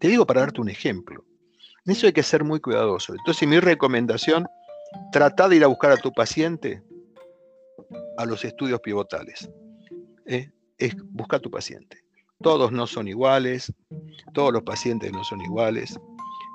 [0.00, 1.24] Te digo para darte un ejemplo.
[1.84, 3.14] En eso hay que ser muy cuidadoso.
[3.14, 4.46] Entonces mi recomendación,
[5.12, 6.82] trata de ir a buscar a tu paciente
[8.16, 9.50] a los estudios pivotales.
[10.26, 10.50] ¿eh?
[10.78, 12.04] Es buscar a tu paciente.
[12.40, 13.72] Todos no son iguales,
[14.32, 15.98] todos los pacientes no son iguales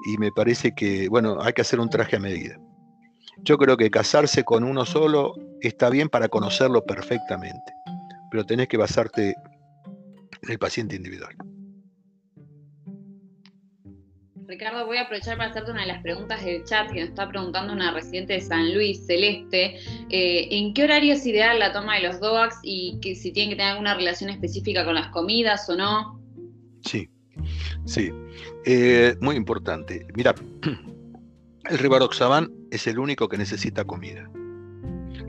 [0.05, 2.57] y me parece que, bueno, hay que hacer un traje a medida.
[3.43, 7.73] Yo creo que casarse con uno solo está bien para conocerlo perfectamente,
[8.31, 9.35] pero tenés que basarte
[10.41, 11.35] en el paciente individual.
[14.47, 17.29] Ricardo, voy a aprovechar para hacerte una de las preguntas del chat que nos está
[17.29, 19.77] preguntando una residente de San Luis, Celeste.
[20.09, 23.51] Eh, ¿En qué horario es ideal la toma de los DOAX y que si tienen
[23.51, 26.19] que tener alguna relación específica con las comidas o no?
[26.83, 27.07] Sí,
[27.85, 28.11] sí.
[28.65, 30.05] Eh, muy importante.
[30.15, 30.35] Mira,
[31.69, 34.29] el Rivaroxaban es el único que necesita comida.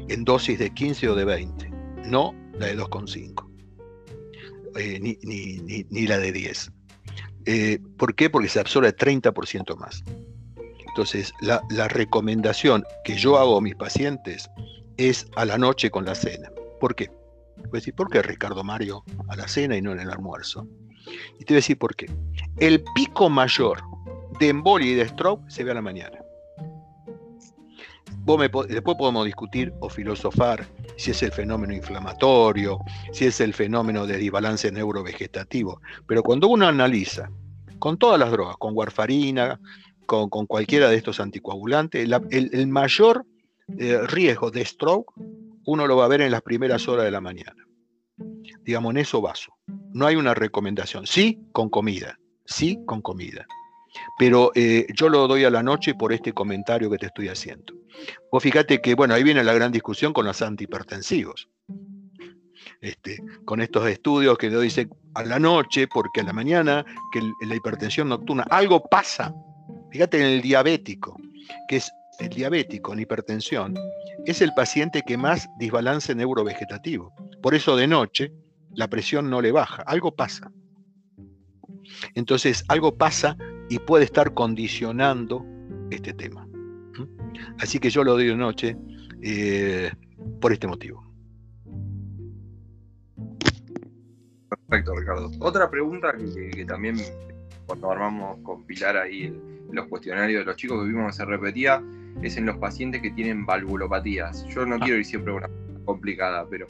[0.09, 1.71] En dosis de 15 o de 20.
[2.07, 3.49] No la de 2,5.
[4.77, 6.73] Eh, ni, ni, ni la de 10.
[7.47, 8.31] Eh, ¿Por qué?
[8.31, 10.05] Porque se absorbe 30% más.
[10.91, 14.51] Entonces, la, recomendación que yo hago a mis pacientes
[14.97, 16.51] es a la noche con la cena.
[16.81, 17.11] ¿Por qué?
[17.73, 20.67] Decir, ¿por qué Ricardo Mario a la cena y no en el almuerzo?
[21.39, 22.11] Y te voy a decir por qué.
[22.59, 23.83] El pico mayor
[24.39, 26.19] de embolia y de stroke se ve a la mañana.
[28.69, 32.79] después podemos discutir o filosofar si es el fenómeno inflamatorio,
[33.13, 35.81] si es el fenómeno de desbalance neurovegetativo.
[36.07, 37.31] Pero cuando uno analiza
[37.79, 39.61] con todas las drogas, con warfarina,
[40.07, 43.25] con, cualquiera de estos anticoagulantes, el, mayor
[43.79, 45.13] eh, riesgo de stroke
[45.65, 47.65] uno lo va a ver en las primeras horas de la mañana.
[48.71, 49.53] Digamos, en eso vaso.
[49.93, 51.05] No hay una recomendación.
[51.05, 52.21] Sí, con comida.
[52.45, 53.45] Sí, con comida.
[54.17, 57.75] Pero eh, yo lo doy a la noche por este comentario que te estoy haciendo.
[58.31, 61.49] Vos fíjate que, bueno, ahí viene la gran discusión con los antihipertensivos.
[62.81, 67.21] Este, con estos estudios que lo dice a la noche, porque a la mañana, que
[67.45, 69.35] la hipertensión nocturna, algo pasa.
[69.91, 71.17] Fíjate en el diabético,
[71.67, 71.91] que es
[72.21, 73.75] el diabético en hipertensión,
[74.27, 77.13] es el paciente que más desbalance neurovegetativo.
[77.43, 78.33] Por eso de noche
[78.75, 80.53] la presión no le baja, algo pasa.
[82.15, 83.37] Entonces, algo pasa
[83.69, 85.45] y puede estar condicionando
[85.91, 86.47] este tema.
[87.59, 88.77] Así que yo lo doy de noche
[89.23, 89.91] eh,
[90.41, 91.05] por este motivo.
[94.49, 95.31] Perfecto, Ricardo.
[95.41, 96.97] Otra pregunta que, también
[97.67, 99.33] cuando armamos compilar ahí
[99.73, 101.81] los cuestionarios de los chicos que vimos se repetía
[102.23, 104.45] es en los pacientes que tienen valvulopatías.
[104.49, 104.79] Yo no ah.
[104.81, 105.49] quiero ir siempre una
[105.85, 106.67] complicada, pero.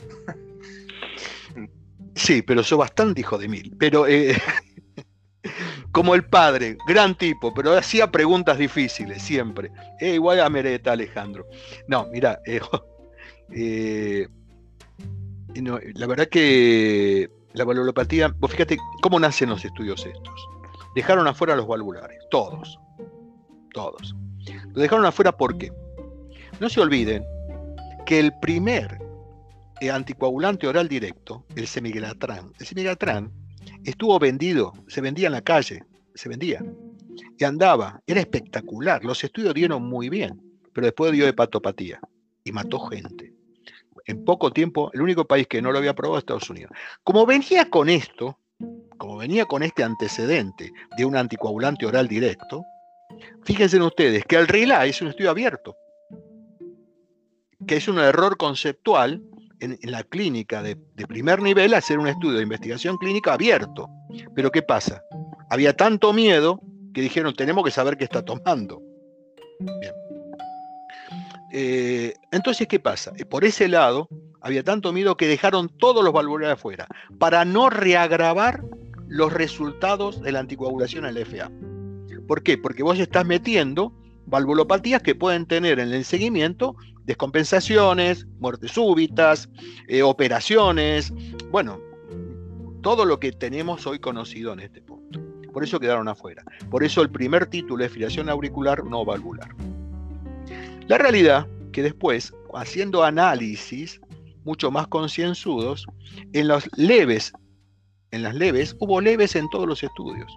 [2.20, 3.76] Sí, pero soy bastante hijo de mil.
[3.78, 4.36] Pero eh,
[5.92, 9.70] como el padre, gran tipo, pero hacía preguntas difíciles siempre.
[10.00, 11.46] Eh, igual a Mereta, Alejandro.
[11.88, 12.60] No, mira, eh,
[13.52, 14.28] eh,
[15.54, 20.48] la verdad que la valvulopatía, vos fíjate cómo nacen los estudios estos.
[20.94, 22.78] Dejaron afuera los valvulares, todos,
[23.72, 24.14] todos.
[24.74, 25.72] Lo dejaron afuera porque
[26.60, 27.24] no se olviden
[28.06, 28.98] que el primer
[29.88, 33.32] anticoagulante oral directo, el semigalatran, el semigalatran
[33.84, 36.62] estuvo vendido, se vendía en la calle, se vendía.
[37.38, 39.04] Y andaba, era espectacular.
[39.04, 40.40] Los estudios dieron muy bien,
[40.72, 42.00] pero después dio hepatopatía
[42.44, 43.32] y mató gente.
[44.06, 46.72] En poco tiempo, el único país que no lo había probado es Estados Unidos.
[47.04, 48.38] Como venía con esto,
[48.98, 52.64] como venía con este antecedente de un anticoagulante oral directo,
[53.44, 55.76] fíjense ustedes que el RILA es un estudio abierto,
[57.66, 59.22] que es un error conceptual
[59.60, 63.88] en, la clínica de, primer nivel hacer un estudio de investigación clínica abierto.
[64.34, 65.02] Pero ¿qué pasa?
[65.48, 66.60] Había tanto miedo
[66.94, 68.82] que dijeron, tenemos que saber qué está tomando.
[71.52, 73.12] Eh, entonces, ¿qué pasa?
[73.28, 74.08] Por ese lado,
[74.40, 76.86] había tanto miedo que dejaron todos los valvulares afuera,
[77.18, 78.62] para no reagravar
[79.08, 81.50] los resultados de la anticoagulación en la FA.
[82.26, 82.56] ¿Por qué?
[82.56, 83.92] Porque vos estás metiendo
[84.26, 89.48] valvulopatías que pueden tener en el seguimiento descompensaciones, muertes súbitas,
[89.88, 91.12] eh, operaciones,
[91.50, 91.80] bueno,
[92.82, 95.20] todo lo que tenemos hoy conocido en este punto.
[95.52, 96.44] Por eso quedaron afuera.
[96.70, 99.54] Por eso el primer título es filiación auricular no valvular.
[100.86, 104.00] La realidad que después, haciendo análisis
[104.44, 105.86] mucho más concienzudos,
[106.32, 107.32] en los leves,
[108.10, 110.32] en las leves, hubo leves en todos los estudios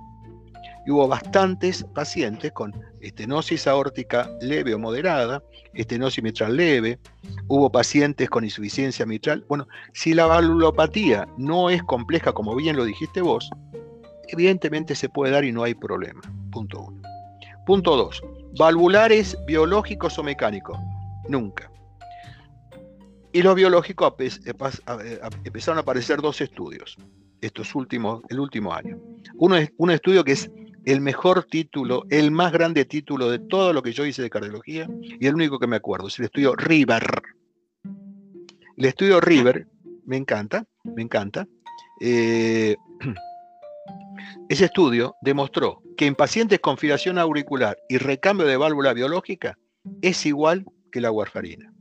[0.86, 5.41] y hubo bastantes pacientes con estenosis aórtica leve o moderada,
[5.73, 6.99] estenosis mitral leve,
[7.47, 9.45] hubo pacientes con insuficiencia mitral.
[9.47, 13.49] Bueno, si la valvulopatía no es compleja, como bien lo dijiste vos,
[14.27, 16.21] evidentemente se puede dar y no hay problema.
[16.51, 17.01] Punto uno.
[17.65, 18.21] Punto dos,
[18.57, 20.77] valvulares biológicos o mecánicos.
[21.29, 21.71] Nunca.
[23.31, 24.13] Y los biológicos
[25.45, 26.97] empezaron a aparecer dos estudios,
[27.41, 28.99] estos últimos, el último año.
[29.36, 30.51] Uno es un estudio que es
[30.86, 34.88] el mejor título, el más grande título de todo lo que yo hice de cardiología
[35.01, 37.21] y el único que me acuerdo, es el estudio River.
[38.77, 39.67] El estudio River,
[40.05, 41.47] me encanta, me encanta.
[42.01, 42.75] Eh,
[44.49, 49.57] ese estudio demostró que en pacientes con filación auricular y recambio de válvula biológica
[50.01, 51.71] es igual que la warfarina.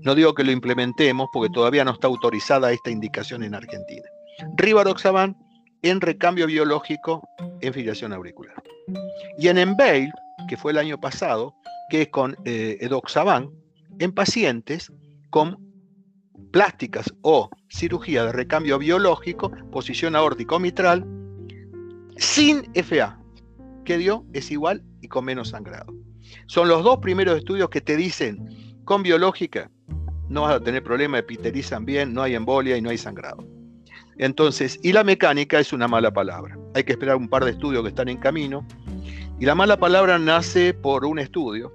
[0.00, 4.08] No digo que lo implementemos porque todavía no está autorizada esta indicación en Argentina.
[4.56, 5.36] Rivaroxaban
[5.88, 7.26] en recambio biológico
[7.60, 8.62] en filiación auricular.
[9.38, 10.12] Y en Enveil,
[10.48, 11.54] que fue el año pasado,
[11.90, 13.50] que es con eh, edoxaban,
[13.98, 14.92] en pacientes
[15.30, 15.58] con
[16.50, 21.04] plásticas o cirugía de recambio biológico, posición aórtico mitral,
[22.16, 23.18] sin FA,
[23.84, 25.94] que dio es igual y con menos sangrado.
[26.46, 29.70] Son los dos primeros estudios que te dicen, con biológica
[30.28, 33.55] no vas a tener problema, epiterizan bien, no hay embolia y no hay sangrado.
[34.18, 36.58] Entonces, y la mecánica es una mala palabra.
[36.74, 38.66] Hay que esperar un par de estudios que están en camino.
[39.38, 41.72] Y la mala palabra nace por un estudio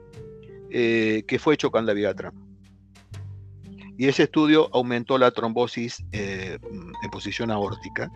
[0.72, 2.34] eh, que fue hecho con la Vigatram.
[3.98, 6.58] Y ese estudio aumentó la trombosis eh,
[7.04, 8.10] en posición aórtica.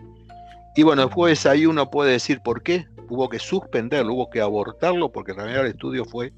[0.74, 2.86] Y bueno, después ahí uno puede decir por qué.
[3.08, 6.32] Hubo que suspenderlo, hubo que abortarlo, porque en realidad el estudio fue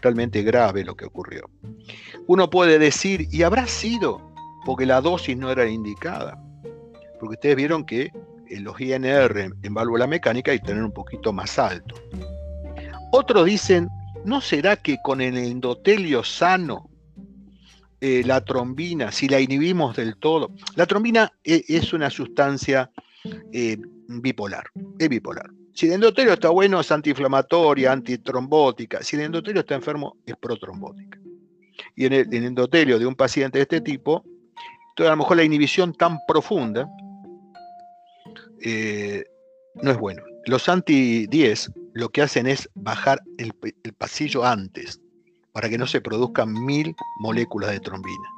[0.00, 1.50] realmente grave lo que ocurrió.
[2.28, 4.32] Uno puede decir, y habrá sido
[4.64, 6.40] porque la dosis no era indicada
[7.22, 8.10] porque ustedes vieron que
[8.48, 11.94] eh, los INR en válvula mecánica hay que tener un poquito más alto.
[13.12, 13.88] Otros dicen,
[14.24, 16.90] ¿no será que con el endotelio sano
[18.00, 22.90] eh, la trombina, si la inhibimos del todo, la trombina eh, es una sustancia
[24.08, 24.64] bipolar,
[24.98, 25.48] es bipolar.
[25.74, 29.00] Si el endotelio está bueno, es antiinflamatoria, antitrombótica.
[29.00, 31.20] Si el endotelio está enfermo, es protrombótica.
[31.94, 34.24] Y en el, endotelio de un paciente de este tipo,
[34.96, 36.88] a lo mejor la inhibición tan profunda
[38.64, 39.24] eh,
[39.74, 40.22] no es bueno.
[40.46, 43.52] Los anti-10 lo que hacen es bajar el,
[43.94, 45.00] pasillo antes,
[45.52, 48.28] para que no se produzcan mil moléculas de trombina.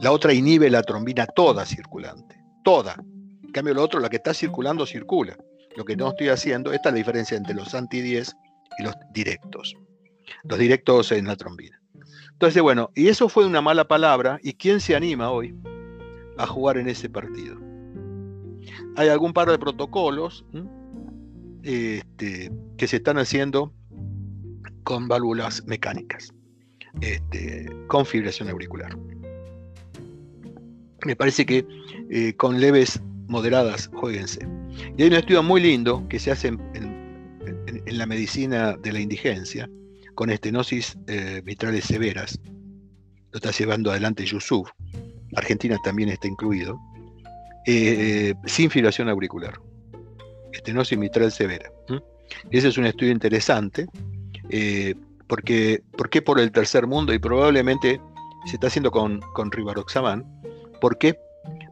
[0.00, 2.96] La otra inhibe la trombina toda circulante, toda.
[3.42, 5.36] En cambio, lo otro, la que está circulando, circula.
[5.76, 8.32] Lo que no estoy haciendo, esta es la diferencia entre los anti-10
[8.78, 9.74] y los directos.
[10.44, 11.80] Los directos en la trombina.
[12.32, 14.38] Entonces, bueno, y eso fue una mala palabra.
[14.42, 15.54] ¿Y quién se anima hoy
[16.38, 17.69] a jugar en ese partido?
[18.96, 20.44] Hay algún par de protocolos
[21.62, 23.72] este, que se están haciendo
[24.84, 26.32] con válvulas mecánicas,
[27.00, 28.96] este, con fibración auricular.
[31.04, 31.66] Me parece que
[32.10, 34.46] eh, con leves moderadas, jueguense.
[34.96, 37.00] Y hay un estudio muy lindo que se hace en,
[37.86, 39.68] la medicina de la indigencia,
[40.14, 42.38] con estenosis eh, mitrales severas.
[43.32, 44.68] Lo está llevando adelante Yusuf.
[45.36, 46.78] Argentina también está incluido.
[47.66, 49.60] Eh, sin fibración auricular.
[50.52, 51.70] Estenosis mitral severa.
[52.50, 53.86] Ese es un estudio interesante.
[54.48, 54.94] Eh,
[55.26, 57.12] porque, ¿Por qué por el tercer mundo?
[57.14, 58.00] Y probablemente
[58.46, 60.24] se está haciendo con, con Rivaroxaban.
[60.80, 61.16] ¿Por qué?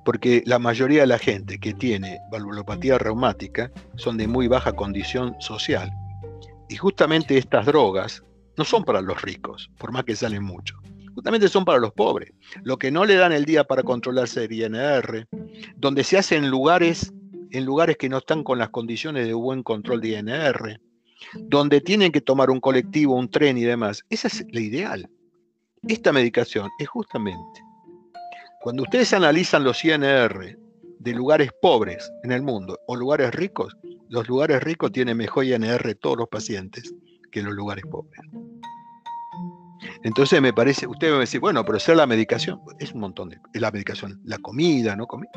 [0.09, 5.37] porque la mayoría de la gente que tiene valvulopatía reumática son de muy baja condición
[5.39, 5.93] social.
[6.71, 8.23] Y justamente estas drogas
[8.57, 10.81] no son para los ricos, por más que salen mucho.
[11.19, 12.31] Justamente son para los pobres.
[12.63, 15.27] Lo que no le dan el día para controlarse el INR,
[15.75, 17.13] donde se hace en lugares,
[17.51, 20.81] en lugares que no están con las condiciones de buen control de INR,
[21.35, 24.05] donde tienen que tomar un colectivo, un tren y demás.
[24.11, 25.11] Esa es la ideal.
[25.89, 27.65] Esta medicación es justamente
[28.61, 30.57] cuando ustedes analizan los INR
[31.01, 33.77] de lugares pobres en el mundo o lugares ricos,
[34.09, 36.95] los lugares ricos tienen mejor INR todos los pacientes
[37.33, 38.21] que los lugares pobres.
[40.03, 43.01] Entonces me parece, usted me va a decir, bueno, pero ser la medicación, es un
[43.01, 45.07] montón de, la medicación, la comida, ¿no?
[45.07, 45.31] Comida.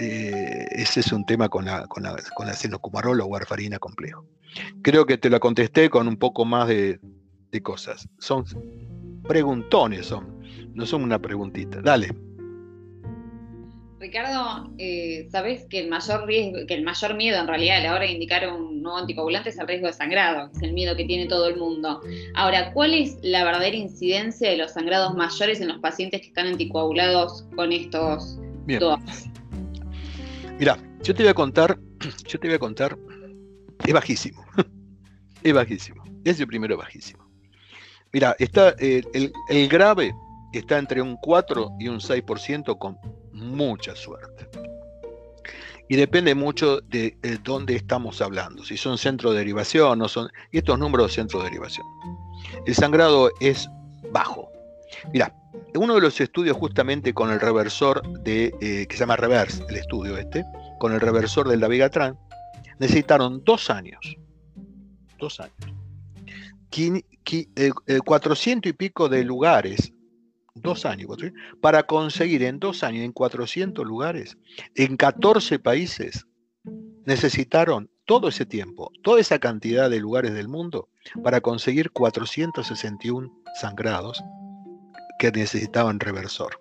[0.00, 4.24] Eh, ese es un tema con la, con la, con la o warfarina complejo.
[4.82, 6.98] Creo que te la contesté con un poco más de,
[7.52, 8.08] de cosas.
[8.18, 8.44] Son
[9.28, 10.38] preguntones, son
[10.74, 11.80] no son una preguntita.
[11.82, 12.27] Dale.
[14.00, 17.94] Ricardo, eh, sabes que el mayor riesgo, que el mayor miedo en realidad a la
[17.94, 21.04] hora de indicar un nuevo anticoagulante es el riesgo de sangrado, es el miedo que
[21.04, 22.00] tiene todo el mundo.
[22.34, 26.46] Ahora, ¿cuál es la verdadera incidencia de los sangrados mayores en los pacientes que están
[26.46, 29.00] anticoagulados con estos dos?
[30.60, 31.76] Mira, yo te voy a contar,
[32.26, 32.96] yo te voy a contar,
[33.84, 34.44] es bajísimo,
[35.42, 37.28] es bajísimo, es el primero bajísimo.
[38.12, 40.12] Mira, está eh, el grave
[40.52, 42.98] está entre un 4 y un 6% con
[43.38, 44.48] mucha suerte.
[45.88, 50.28] Y depende mucho de, dónde estamos hablando, si son centro de derivación o son...
[50.52, 51.86] Y estos números de centro de derivación.
[52.66, 53.68] El sangrado es
[54.12, 54.50] bajo.
[55.12, 55.34] Mira,
[55.74, 59.76] uno de los estudios justamente con el reversor de, eh, que se llama Reverse, el
[59.76, 60.44] estudio este,
[60.78, 62.18] con el reversor del Navigatran,
[62.78, 64.16] necesitaron dos años.
[65.18, 65.54] Dos años.
[68.04, 69.92] 400 eh, y pico de lugares
[70.60, 71.16] dos años,
[71.60, 74.38] para conseguir en dos años, en 400 lugares,
[74.74, 76.26] en 14 países,
[77.04, 80.88] necesitaron todo ese tiempo, toda esa cantidad de lugares del mundo,
[81.22, 83.30] para conseguir 461
[83.60, 84.22] sangrados
[85.18, 86.60] que necesitaban reversor.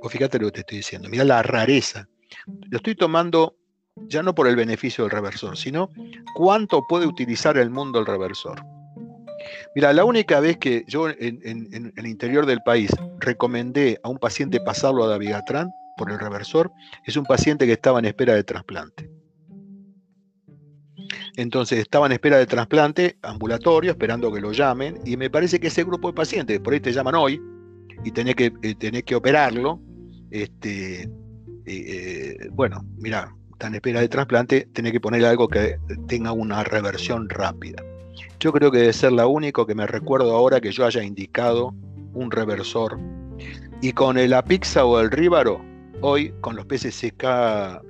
[0.00, 2.08] Pues fíjate lo que te estoy diciendo, mira la rareza.
[2.70, 3.56] Lo estoy tomando
[4.08, 5.90] ya no por el beneficio del reversor, sino
[6.34, 8.62] cuánto puede utilizar el mundo el reversor.
[9.74, 14.60] Mira, la única vez que yo en, el interior del país recomendé a un paciente
[14.60, 16.72] pasarlo a Davigatran por el reversor
[17.04, 19.10] es un paciente que estaba en espera de trasplante.
[21.36, 25.68] Entonces estaba en espera de trasplante ambulatorio, esperando que lo llamen, y me parece que
[25.68, 27.40] ese grupo de pacientes, por ahí te llaman hoy,
[28.04, 29.80] y tenés que, eh, que operarlo,
[30.30, 31.08] este, eh,
[31.66, 35.78] eh, bueno, mira, está en espera de trasplante, tenés que poner algo que
[36.08, 37.82] tenga una reversión rápida.
[38.40, 41.74] Yo creo que debe ser la única que me recuerdo ahora que yo haya indicado
[42.14, 42.98] un reversor.
[43.82, 45.60] Y con el Apixa o el Ríbaro,
[46.00, 47.22] hoy con los PCCK,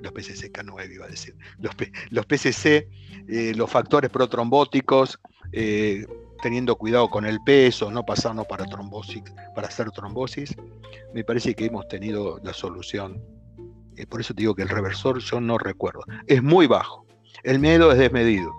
[0.01, 2.89] los PCCK 9 iba a decir, los, PCC,
[3.29, 5.21] eh, los factores protrombóticos,
[5.53, 6.05] eh,
[6.41, 9.23] teniendo cuidado con el peso, no pasarnos para trombosis,
[9.55, 10.53] para hacer trombosis,
[11.13, 13.23] me parece que hemos tenido la solución.
[13.95, 16.01] Eh, por eso digo que el reversor yo no recuerdo.
[16.27, 17.05] Es muy bajo.
[17.43, 18.51] El miedo es desmedido.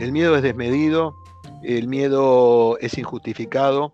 [0.00, 1.14] El miedo es desmedido,
[1.62, 3.92] el miedo es injustificado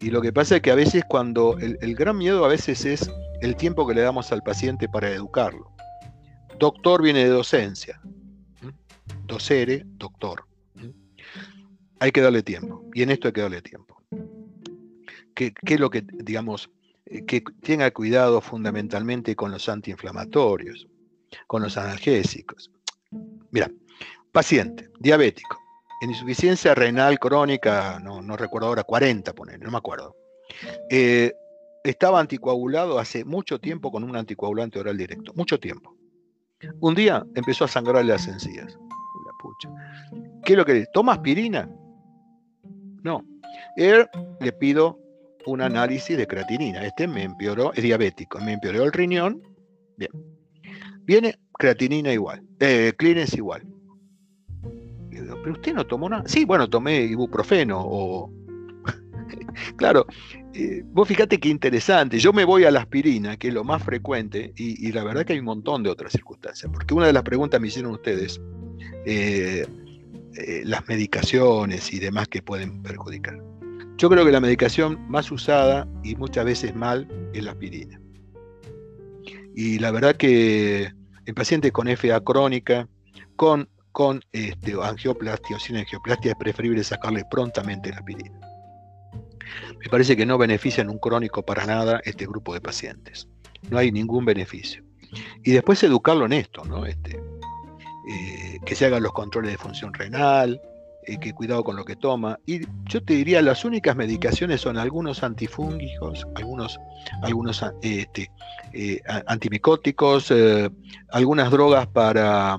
[0.00, 3.10] y lo que pasa es que a veces cuando el, gran miedo a veces es
[3.40, 5.72] el tiempo que le damos al paciente para educarlo.
[6.58, 8.00] Doctor viene de docencia.
[9.26, 10.44] Docere, doctor.
[12.00, 12.84] Hay que darle tiempo.
[12.92, 14.02] Y en esto hay que darle tiempo.
[15.34, 16.70] ¿Qué, es lo que, digamos,
[17.06, 20.86] eh, que tenga cuidado fundamentalmente con los antiinflamatorios,
[21.46, 22.70] con los analgésicos?
[23.50, 23.70] Mira,
[24.34, 25.60] Paciente, diabético,
[26.00, 30.16] en insuficiencia renal crónica, no, recuerdo ahora, 40, poner, no me acuerdo.
[30.90, 31.32] Eh,
[31.82, 35.96] estaba anticoagulado hace mucho tiempo con un anticoagulante oral directo, mucho tiempo.
[36.80, 38.78] Un día empezó a sangrarle las encías.
[39.26, 39.68] La pucha.
[40.44, 41.68] ¿Qué es lo que le ¿Toma aspirina?
[43.02, 43.22] No.
[43.76, 44.08] Él
[44.40, 44.98] le pido
[45.46, 46.84] un análisis de creatinina.
[46.86, 49.42] Este me empeoró, es diabético, me empeoró el riñón.
[49.96, 50.10] Bien.
[51.02, 52.92] Viene creatinina igual, eh,
[53.36, 53.62] igual.
[55.42, 56.24] Pero usted no tomó nada.
[56.26, 58.32] Sí, bueno, tomé ibuprofeno o.
[59.76, 60.06] claro,
[60.52, 62.18] eh, vos fíjate qué interesante.
[62.18, 65.32] Yo me voy a la aspirina, que es lo más frecuente, y, la verdad que
[65.32, 66.70] hay un montón de otras circunstancias.
[66.72, 68.40] Porque una de las preguntas me hicieron ustedes,
[69.06, 69.66] eh,
[70.36, 73.42] eh, las medicaciones y demás que pueden perjudicar.
[73.96, 78.00] Yo creo que la medicación más usada y muchas veces mal es la aspirina.
[79.54, 80.92] Y la verdad que
[81.26, 82.88] en pacientes con FA crónica,
[83.36, 88.40] con, con este, angioplastia o sin angioplastia, es preferible sacarle prontamente la aspirina.
[89.78, 93.28] Me parece que no beneficia en un crónico para nada este grupo de pacientes.
[93.70, 94.82] No hay ningún beneficio.
[95.44, 96.84] Y después educarlo en esto, ¿no?
[96.86, 97.22] Este,
[98.10, 100.60] eh, que se hagan los controles de función renal,
[101.06, 102.40] eh, que cuidado con lo que toma.
[102.46, 106.80] Y yo te diría, las únicas medicaciones son algunos antifúngicos, algunos,
[107.22, 108.30] algunos este,
[108.72, 110.68] eh, antimicóticos, eh,
[111.10, 112.58] algunas drogas para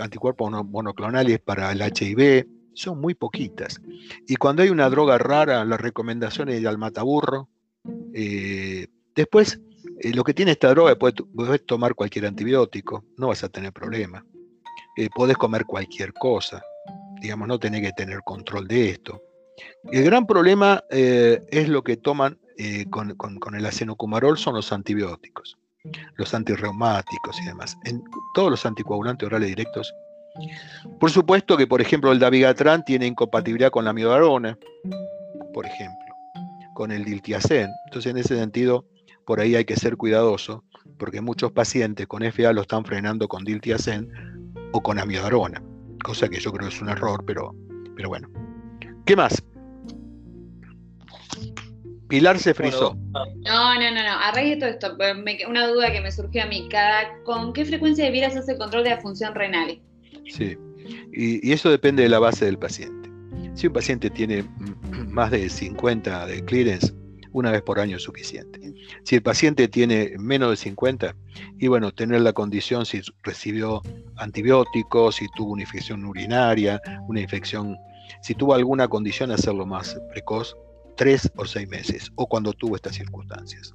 [0.00, 3.80] anticuerpos monoclonales para el HIV, son muy poquitas.
[4.26, 7.48] Y cuando hay una droga rara, la recomendación es al mataburro.
[9.14, 9.60] después,
[10.12, 14.24] lo que tiene esta droga, puedes, tomar cualquier antibiótico, no vas a tener problema.
[15.14, 16.62] puedes comer cualquier cosa
[17.24, 19.22] digamos, no tenés que tener control de esto.
[19.90, 23.16] El gran problema eh, es lo que toman eh, con,
[23.54, 25.56] el acenocumarol son los antibióticos,
[26.16, 27.76] los antirreumáticos y demás.
[27.84, 28.02] En
[28.34, 29.92] todos los anticoagulantes orales directos.
[30.98, 34.58] Por supuesto que, por ejemplo, el dabigatran tiene incompatibilidad con la miodarona,
[35.52, 36.14] por ejemplo,
[36.74, 37.70] con el diltiazem.
[37.86, 38.84] Entonces, en ese sentido,
[39.26, 40.64] por ahí hay que ser cuidadoso,
[40.98, 44.08] porque muchos pacientes con FA lo están frenando con diltiazem
[44.72, 45.62] o con amiodarona
[46.04, 47.52] cosa que yo creo es un error, pero,
[47.96, 48.28] pero bueno.
[49.04, 49.42] ¿Qué más?
[52.14, 52.96] Pilar se frizó.
[53.12, 54.18] No, no, no, no.
[54.20, 54.96] A raíz de todo esto,
[55.48, 56.68] una duda que me surgió a mí.
[56.70, 59.80] Cada, ¿Con qué frecuencia debiera hacerse el control de la función renal?
[60.30, 60.56] Sí,
[61.12, 63.10] y, y, eso depende de la base del paciente.
[63.54, 64.44] Si un paciente tiene
[65.08, 66.94] más de 50 de clearance,
[67.32, 68.60] una vez por año es suficiente.
[69.02, 71.16] Si el paciente tiene menos de 50,
[71.58, 73.82] y bueno, tener la condición si recibió
[74.18, 77.76] antibióticos, si tuvo una infección urinaria, una infección,
[78.22, 80.56] si tuvo alguna condición, hacerlo más precoz,
[80.96, 83.74] tres o seis meses, o cuando tuvo estas circunstancias,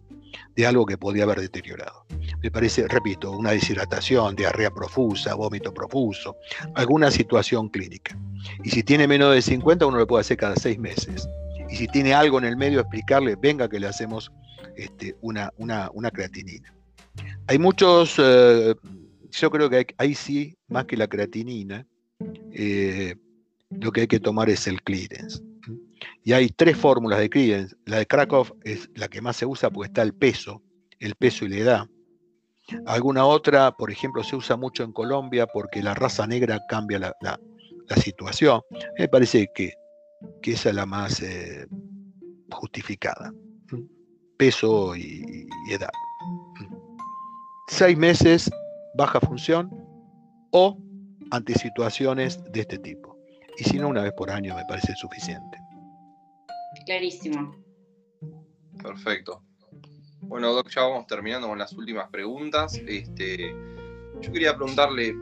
[0.55, 2.05] de algo que podía haber deteriorado.
[2.41, 6.35] Me parece, repito, una deshidratación, diarrea profusa, vómito profuso,
[6.75, 8.17] alguna situación clínica.
[8.63, 11.27] Y si tiene menos de 50, uno lo puede hacer cada seis meses
[11.69, 14.31] y si tiene algo en el medio, explicarle, venga que le hacemos
[14.75, 16.73] este, una, una, creatinina.
[17.47, 18.75] Hay muchos, eh,
[19.31, 21.85] yo creo que ahí sí, más que la creatinina,
[22.51, 23.15] eh,
[23.69, 25.43] lo que hay que tomar es el clearance.
[26.23, 27.75] Y hay tres fórmulas de clearance.
[27.85, 30.61] La de Krakow es la que más se usa porque está el peso,
[30.99, 31.87] el peso y la edad.
[32.85, 37.39] Alguna otra, por ejemplo, se usa mucho en Colombia porque la raza negra cambia la,
[37.95, 38.61] situación.
[38.99, 39.73] Me parece que
[40.41, 41.67] que esa es la más eh,
[42.51, 43.33] justificada.
[44.37, 45.89] Peso y, edad.
[47.67, 48.49] Seis meses,
[48.95, 49.69] baja función
[50.51, 50.77] o
[51.31, 53.17] ante situaciones de este tipo.
[53.57, 55.57] Y si no, una vez por año me parece suficiente.
[56.89, 57.55] Clarísimo.
[58.81, 59.43] Perfecto.
[60.21, 62.81] Bueno, Doc, ya vamos terminando con las últimas preguntas.
[62.87, 63.53] Este,
[64.19, 65.15] yo quería preguntarle,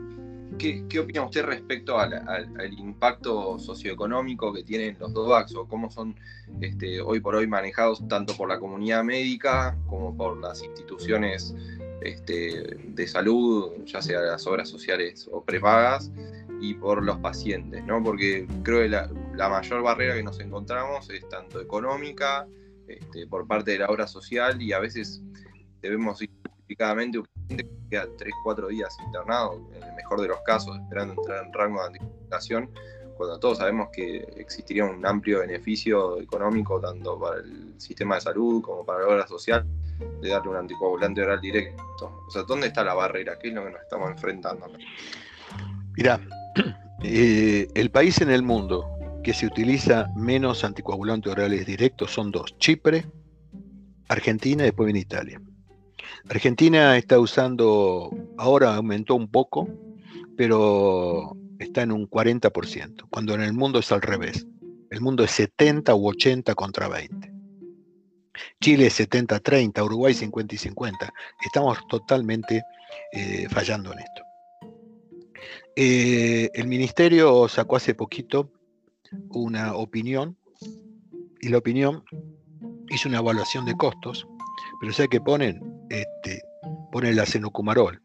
[0.56, 2.14] ¿Qué, opina usted respecto al,
[2.78, 6.18] impacto socioeconómico que tienen los DOVAX o cómo son
[6.62, 11.54] este, hoy por hoy manejados tanto por la comunidad médica como por las instituciones
[12.00, 16.10] este, de salud, ya sea las obras sociales o prepagas,
[16.60, 17.84] y por los pacientes?
[17.84, 18.02] ¿no?
[18.02, 22.46] Porque creo que la, mayor barrera que nos encontramos es tanto económica,
[22.86, 25.22] este, por parte de la obra social, y a veces
[25.80, 30.40] debemos ir un paciente que queda 3, 4 días internado, en el mejor de los
[30.42, 32.70] casos, esperando entrar en rango de anticoagulación,
[33.16, 38.62] cuando todos sabemos que existiría un amplio beneficio económico tanto para el sistema de salud
[38.62, 39.66] como para la obra social
[40.20, 42.22] de darle un anticoagulante oral directo.
[42.28, 43.36] O sea, ¿dónde está la barrera?
[43.36, 44.66] ¿Qué es lo que nos estamos enfrentando?
[45.96, 46.20] Mira,
[47.02, 48.86] eh, el país en el mundo
[49.22, 53.06] que se utiliza menos anticoagulantes orales directos son dos, Chipre,
[54.08, 55.40] Argentina y después viene Italia.
[56.28, 59.68] Argentina está usando, ahora aumentó un poco,
[60.36, 64.46] pero está en un 40%, cuando en el mundo es al revés.
[64.90, 67.32] El mundo es 70 u 80 contra 20.
[68.60, 71.12] Chile 70-30, Uruguay 50 y 50.
[71.44, 72.62] Estamos totalmente
[73.12, 74.27] eh, fallando en esto.
[75.80, 78.50] Eh, el ministerio sacó hace poquito
[79.28, 80.36] una opinión
[81.40, 82.02] y la opinión
[82.90, 84.26] hizo una evaluación de costos,
[84.80, 86.42] pero sé que ponen, este,
[86.90, 88.02] ponen la senocumarol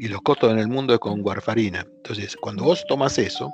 [0.00, 1.86] y los costos en el mundo es con warfarina.
[1.98, 3.52] Entonces, cuando vos tomas eso,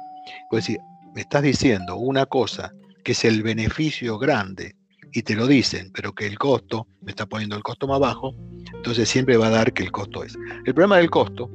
[0.49, 0.81] pues decir,
[1.15, 2.73] me estás diciendo una cosa
[3.05, 4.77] que es el beneficio grande
[5.13, 8.35] y te lo dicen, pero que el costo, me está poniendo el costo más bajo,
[8.73, 10.39] entonces siempre va a dar que el costo es.
[10.65, 11.51] El problema del costo,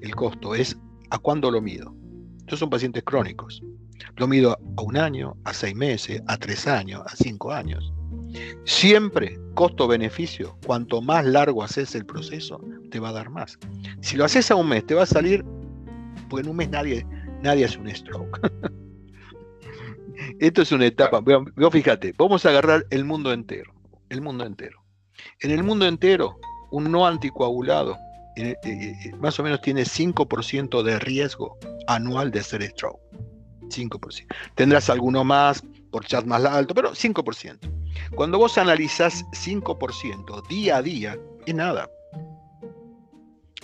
[0.00, 0.74] el costo es
[1.10, 1.94] a cuándo lo mido.
[2.40, 3.62] Estos son pacientes crónicos.
[4.16, 7.92] Lo mido a un año, a seis meses, a tres años, a cinco años.
[8.64, 13.58] Siempre costo-beneficio, cuanto más largo haces el proceso, te va a dar más.
[14.00, 15.44] Si lo haces a un mes, te va a salir,
[16.28, 17.06] porque en un mes nadie,
[17.42, 18.40] nadie hace un stroke.
[20.40, 23.72] Esto es una etapa, vos fíjate, vamos a agarrar el mundo entero,
[24.08, 24.82] el mundo entero.
[25.40, 26.38] En el mundo entero,
[26.70, 27.96] un no anticoagulado
[29.18, 33.00] más o menos tiene 5% de riesgo anual de hacer stroke.
[33.68, 34.26] 5%.
[34.54, 37.58] Tendrás alguno más por chat más alto, pero 5%.
[38.14, 41.90] Cuando vos analizás 5% día a día, es nada.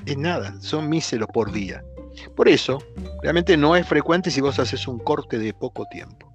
[0.07, 1.83] Es nada, son míseros por día.
[2.37, 2.79] Por eso,
[3.23, 6.33] realmente no es frecuente si vos haces un corte de poco tiempo.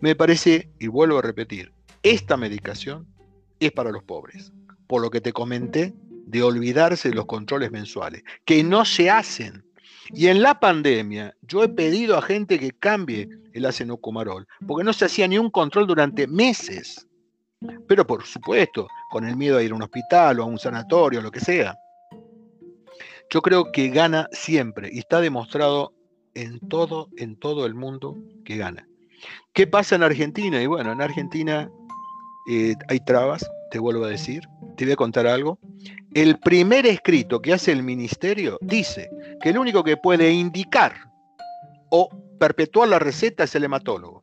[0.00, 1.72] Me parece, y vuelvo a repetir,
[2.02, 3.06] esta medicación
[3.60, 4.52] es para los pobres.
[4.86, 5.94] Por lo que te comenté
[6.26, 9.64] de olvidarse de los controles mensuales, que no se hacen.
[10.10, 14.92] Y en la pandemia, yo he pedido a gente que cambie el acenocumarol, porque no
[14.92, 17.06] se hacía ni un control durante meses.
[17.88, 21.22] Pero por supuesto, con el miedo a ir a un hospital o a un sanatorio,
[21.22, 21.76] lo que sea.
[23.30, 25.92] Yo creo que gana siempre y está demostrado
[26.34, 28.86] en todo, en todo el mundo que gana.
[29.52, 30.62] ¿Qué pasa en Argentina?
[30.62, 31.68] Y bueno, en Argentina
[32.48, 34.46] eh, hay trabas, te vuelvo a decir.
[34.76, 35.58] Te voy a contar algo.
[36.14, 39.10] El primer escrito que hace el ministerio dice
[39.42, 41.10] que el único que puede indicar
[41.90, 42.08] o
[42.38, 44.22] perpetuar la receta es el hematólogo.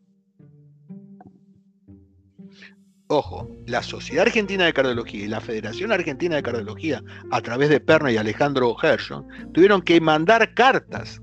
[3.08, 7.80] Ojo, la Sociedad Argentina de Cardiología y la Federación Argentina de Cardiología, a través de
[7.80, 11.22] Perna y Alejandro Hershon, tuvieron que mandar cartas.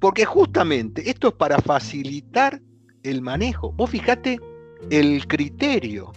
[0.00, 2.60] Porque justamente esto es para facilitar
[3.02, 3.72] el manejo.
[3.72, 4.40] Vos fijate
[4.90, 6.12] el criterio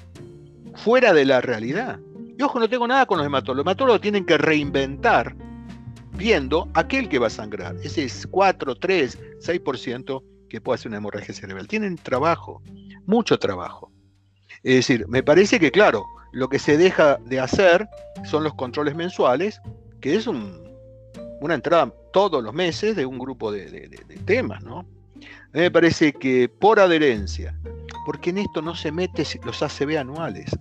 [0.76, 2.00] fuera de la realidad.
[2.40, 3.58] Y ojo, no tengo nada con los hematólogos.
[3.58, 5.36] Los hematólogos tienen que reinventar
[6.14, 7.76] viendo aquel que va a sangrar.
[7.84, 11.68] Ese es 4, 3, 6% que puede hacer una hemorragia cerebral.
[11.68, 12.64] Tienen trabajo,
[13.06, 13.92] mucho trabajo.
[14.64, 17.90] Es decir, me parece que, claro, lo que se deja de hacer
[18.24, 19.62] son los controles mensuales,
[20.00, 24.88] que es una entrada todos los meses de un grupo de, de temas, ¿no?
[25.52, 27.54] Me parece que por adherencia,
[28.06, 30.58] porque en esto no se mete los ACV anuales,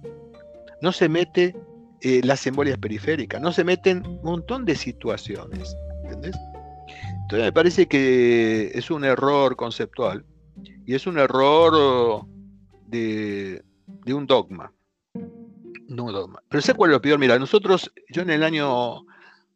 [0.80, 1.54] no se mete
[2.00, 5.76] eh, las embolias periféricas, no se meten un montón de situaciones.
[6.04, 10.24] Entonces me parece que es un error conceptual
[10.86, 12.24] y es un error
[12.86, 13.62] de,
[14.06, 14.72] un dogma.
[15.88, 16.42] No un dogma.
[16.48, 17.18] Pero sé cuál es lo peor.
[17.18, 19.04] Mira, nosotros, yo en el año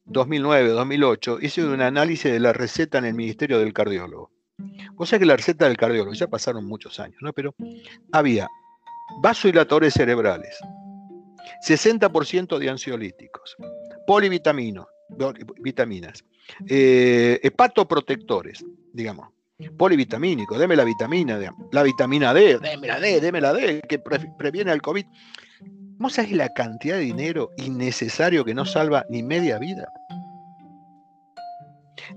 [0.04, 4.30] 2009, 2008, hice un análisis de la receta en el Ministerio del Cardiólogo.
[4.96, 7.32] O sea que la receta del cardiólogo, ya pasaron muchos años, ¿no?
[7.32, 7.54] Pero
[8.12, 8.48] había
[9.20, 10.58] vasodilatores cerebrales,
[11.66, 13.56] 60% de ansiolíticos,
[14.06, 14.86] polivitaminos,
[15.60, 16.24] vitaminas,
[16.68, 19.28] eh, hepatoprotectores, digamos,
[19.76, 21.38] polivitamínicos, deme la vitamina,
[21.70, 23.98] la vitamina D, deme la D, deme la D, que
[24.38, 25.04] previene el COVID.
[25.98, 29.86] ¿Vos sabés la cantidad de dinero innecesario que no salva ni media vida?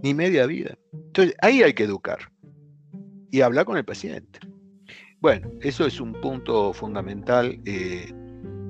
[0.02, 0.76] Ni media vida.
[0.92, 2.18] Entonces, ahí hay que educar
[3.30, 4.40] y hablar con el paciente.
[5.20, 7.60] Bueno, eso es un punto fundamental.
[7.66, 8.12] Eh,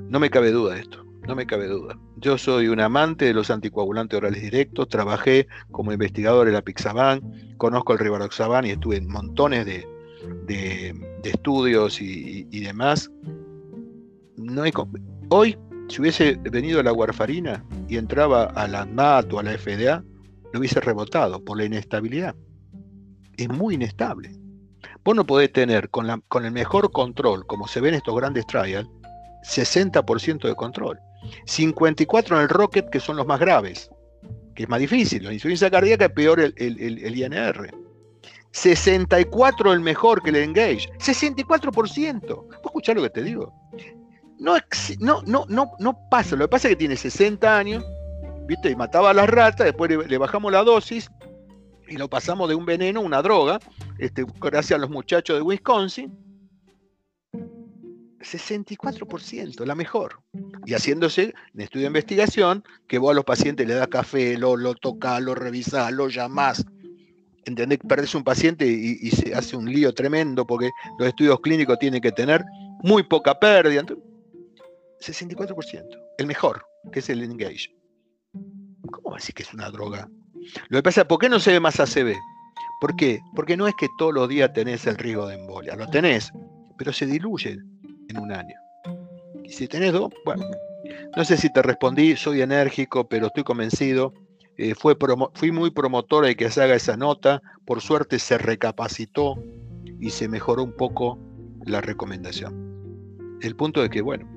[0.10, 1.97] no me cabe duda de esto, no me cabe duda.
[2.18, 7.22] Yo soy un amante de los anticoagulantes orales directos, trabajé como investigador en la Pixaban,
[7.58, 9.86] conozco el Rivaroxaban y estuve en montones de,
[11.24, 13.12] estudios y, demás.
[14.38, 14.72] No hay,
[15.30, 15.58] hoy,
[15.89, 20.03] si hubiese venido la warfarina y entraba a la ANMAT o a la FDA,
[20.53, 22.36] lo hubiese rebotado por la inestabilidad.
[23.38, 24.32] Es muy inestable.
[25.03, 28.47] Vos no podés tener con, la, con el mejor control, como se ven estos grandes
[28.47, 28.89] trials,
[29.46, 31.00] 60% de control.
[31.46, 33.89] 54 en el Rocket, que son los más graves,
[34.56, 35.24] que es más difícil.
[35.24, 37.74] La insuficiencia cardíaca es peor el, el, INR.
[38.52, 40.89] 64 el mejor que el Engage.
[41.00, 42.28] 64%.
[42.28, 43.54] ¿Vos escuchás lo que te digo?
[44.39, 44.56] No,
[45.00, 46.36] no, no, no, no pasa.
[46.36, 47.84] Lo que pasa es que tiene 60 años,
[48.48, 48.70] ¿viste?
[48.70, 51.10] Y mataba a las ratas, después le, bajamos la dosis
[51.88, 53.60] y lo pasamos de un veneno a una droga,
[54.00, 56.24] este, gracias a los muchachos de Wisconsin
[58.26, 60.21] 64%, la mejor.
[60.65, 64.57] Y haciéndose un estudio de investigación que vos a los pacientes le das café, lo,
[64.57, 66.65] lo tocas, lo revisás, lo llamás.
[67.45, 67.80] ¿Entendés?
[67.88, 72.11] Perdés un paciente y, se hace un lío tremendo porque los estudios clínicos tienen que
[72.11, 72.43] tener
[72.82, 73.84] muy poca pérdida.
[74.99, 75.84] 64%,
[76.17, 77.69] el mejor, que es el Engage.
[78.91, 80.09] ¿Cómo va a decir que es una droga?
[80.69, 82.15] Lo que pasa es, ¿por qué no se ve más ACV?
[82.82, 83.19] ¿Por qué?
[83.36, 86.32] Porque no es que todos los días tenés el riesgo de embolia, lo tenés,
[86.78, 87.59] pero se diluye
[88.10, 88.56] en un año.
[89.43, 90.45] Y si tenés dos, bueno,
[91.16, 94.14] no sé si te respondí, soy enérgico, pero estoy convencido.
[94.58, 94.95] Eh, fue
[95.34, 97.41] fui muy promotor de que se haga esa nota.
[97.66, 99.36] Por suerte se recapacitó
[99.99, 101.20] y se mejoró un poco
[101.66, 103.38] la recomendación.
[103.41, 104.28] El punto de que, bueno,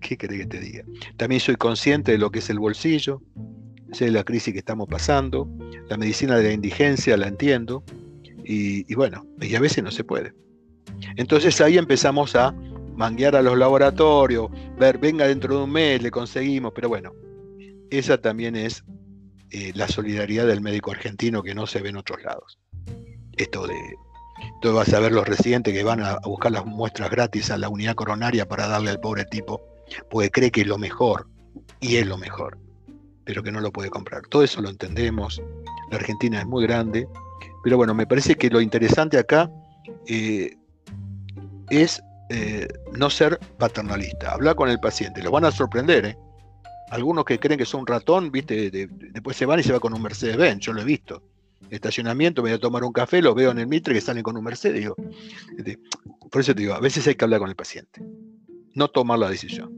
[0.00, 0.84] ¿qué querés que te diga?
[1.16, 3.22] También soy consciente de lo que es el bolsillo,
[3.92, 5.48] sé de la crisis que estamos pasando,
[5.88, 7.84] la medicina de la indigencia la entiendo,
[8.44, 10.32] y, y bueno, y a veces no se puede.
[11.16, 12.54] Entonces ahí empezamos a
[12.98, 17.12] manguear a los laboratorios, ver, venga dentro de un mes, le conseguimos, pero bueno,
[17.90, 18.84] esa también es
[19.50, 22.58] eh, la solidaridad del médico argentino que no se ve en otros lados.
[23.36, 23.76] Esto de,
[24.60, 27.68] tú vas a ver los residentes que van a, buscar las muestras gratis a la
[27.68, 29.62] unidad coronaria para darle al pobre tipo,
[30.10, 31.28] porque cree que es lo mejor,
[31.80, 32.58] y es lo mejor,
[33.24, 34.22] pero que no lo puede comprar.
[34.28, 35.40] Todo eso lo entendemos,
[35.90, 37.06] la Argentina es muy grande,
[37.62, 39.50] pero bueno, me parece que lo interesante acá
[40.08, 40.57] eh,
[41.70, 45.22] es eh, no ser paternalista, hablar con el paciente.
[45.22, 46.18] Lo van a sorprender, ¿eh?
[46.90, 49.92] Algunos que creen que son un ratón, viste, después se van y se va con
[49.92, 51.22] un Mercedes-Benz, yo lo he visto.
[51.70, 54.36] Estacionamiento, me voy a tomar un café, lo veo en el Mitre que salen con
[54.38, 54.80] un Mercedes.
[54.80, 54.94] Digo,
[55.58, 55.78] este,
[56.30, 58.02] por eso te digo, a veces hay que hablar con el paciente,
[58.74, 59.70] no tomar la decisión.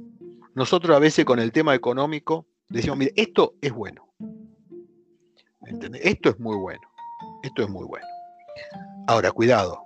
[0.55, 4.07] Nosotros a veces con el tema económico decimos, mire, esto es bueno.
[6.03, 6.81] Esto es muy bueno.
[7.43, 8.07] Esto es muy bueno.
[9.07, 9.83] Ahora, cuidado.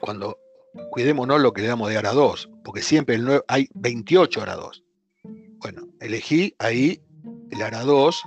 [0.00, 0.36] Cuando
[0.90, 3.18] cuidémonos lo que le damos de ARA 2, porque siempre
[3.48, 4.84] hay 28 ARA 2.
[5.58, 7.00] Bueno, elegí ahí
[7.50, 8.22] el ARA 2,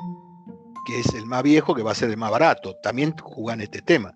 [0.85, 2.75] que es el más viejo, que va a ser el más barato.
[2.81, 4.13] También jugan este tema.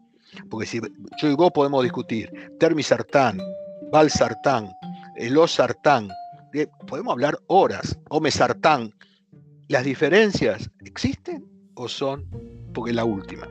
[0.50, 0.80] Porque si
[1.22, 3.40] yo y vos podemos discutir termisartán,
[3.92, 4.72] valsartán,
[5.18, 6.10] elosartán,
[6.88, 8.94] podemos hablar horas, omesartán.
[9.68, 12.26] ¿Las diferencias existen o son?
[12.74, 13.48] Porque es la última.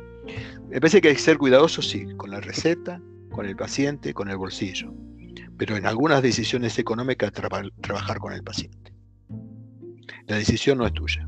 [0.69, 3.01] Me parece que hay que ser cuidadoso, sí, con la receta,
[3.31, 4.93] con el paciente, con el bolsillo,
[5.57, 8.93] pero en algunas decisiones económicas trabajar con el paciente.
[10.27, 11.27] La decisión no es tuya.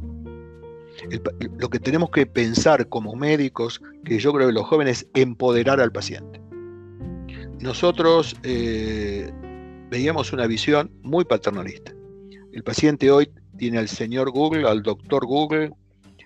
[1.58, 5.92] lo que tenemos que pensar como médicos, que yo creo que los jóvenes, empoderar al
[5.92, 6.40] paciente.
[7.60, 9.30] Nosotros eh,
[9.90, 11.92] veíamos una visión muy paternalista.
[12.52, 15.72] El paciente hoy tiene al señor Google, al doctor Google,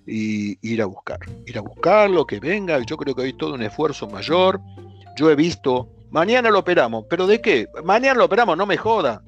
[0.07, 1.19] y ir a buscar.
[1.47, 2.79] Ir a buscarlo, que venga.
[2.85, 4.61] Yo creo que hay todo un esfuerzo mayor
[5.17, 7.69] yo he visto, mañana lo operamos, pero ¿de qué?
[7.85, 9.23] Mañana lo operamos, no me joda.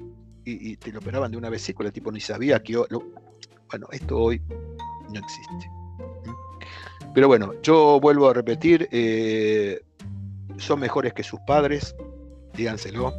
[0.45, 2.75] Y, te lo operaban de una vesícula, el tipo ni sabía que...
[2.75, 4.41] bueno, esto hoy
[5.13, 5.69] no existe.
[7.13, 9.79] Pero bueno, yo vuelvo a repetir, eh,
[10.57, 11.95] son mejores que sus padres,
[12.55, 13.13] díganselo.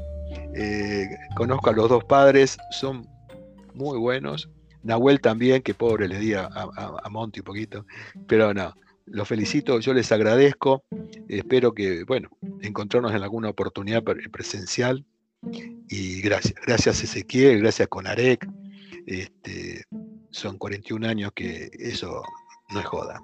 [0.55, 3.07] Eh, conozco a los dos padres, son
[3.75, 4.49] muy buenos.
[4.83, 7.85] Nahuel también, que pobre le di a, a Monty un poquito,
[8.27, 8.75] pero no,
[9.11, 10.85] los felicito, yo les agradezco.
[11.29, 12.31] Espero que, bueno,
[12.63, 15.05] encontrarnos en alguna oportunidad presencial.
[15.89, 18.47] Y gracias, gracias Ezequiel, gracias Conarec.
[19.07, 19.85] Este,
[20.31, 22.23] son 41 años que eso
[22.71, 23.21] no es joda.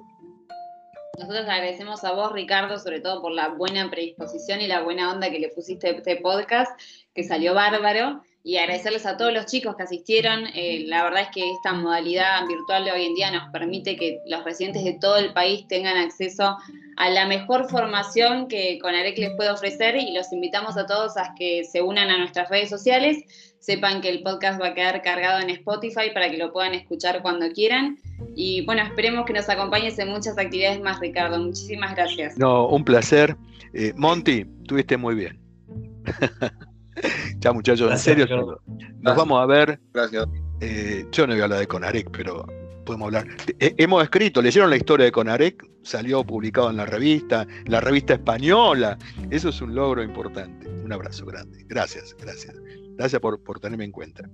[1.19, 5.31] Nosotros agradecemos a vos, Ricardo, sobre todo por la buena predisposición y la buena onda
[5.31, 6.79] que le pusiste a este podcast,
[7.15, 10.45] que salió bárbaro y agradecerles a todos los chicos que asistieron.
[10.55, 14.21] Eh, la verdad es que esta modalidad virtual de hoy en día nos permite que
[14.25, 16.57] los residentes de todo el país tengan acceso
[16.97, 21.35] a la mejor formación que Conarec les puede ofrecer y los invitamos a todos a
[21.37, 23.25] que se unan a nuestras redes sociales.
[23.59, 27.23] Sepan que el podcast va a quedar cargado en Spotify para que lo puedan escuchar
[27.23, 27.99] cuando quieran.
[28.37, 31.41] Y bueno, esperemos que nos acompañes en muchas actividades más, Ricardo.
[31.41, 32.39] Muchísimas gracias.
[32.39, 33.37] No, un placer.
[33.73, 35.41] Eh, Monty, tuviste muy bien.
[37.39, 38.27] ya muchachos, en serio,
[39.01, 39.81] nos vamos a ver.
[39.93, 40.27] Gracias.
[40.61, 42.47] Eh, yo no voy a hablar de Conarec, pero
[42.85, 43.27] podemos hablar.
[43.59, 48.15] Eh, hemos escrito, leyeron la historia de Conarec, salió publicado en la revista, la revista
[48.15, 48.97] española.
[49.31, 50.69] Eso es un logro importante.
[50.69, 51.65] Un abrazo grande.
[51.67, 52.55] Gracias, gracias.
[52.97, 54.29] Gracias por, por tenerme en cuenta.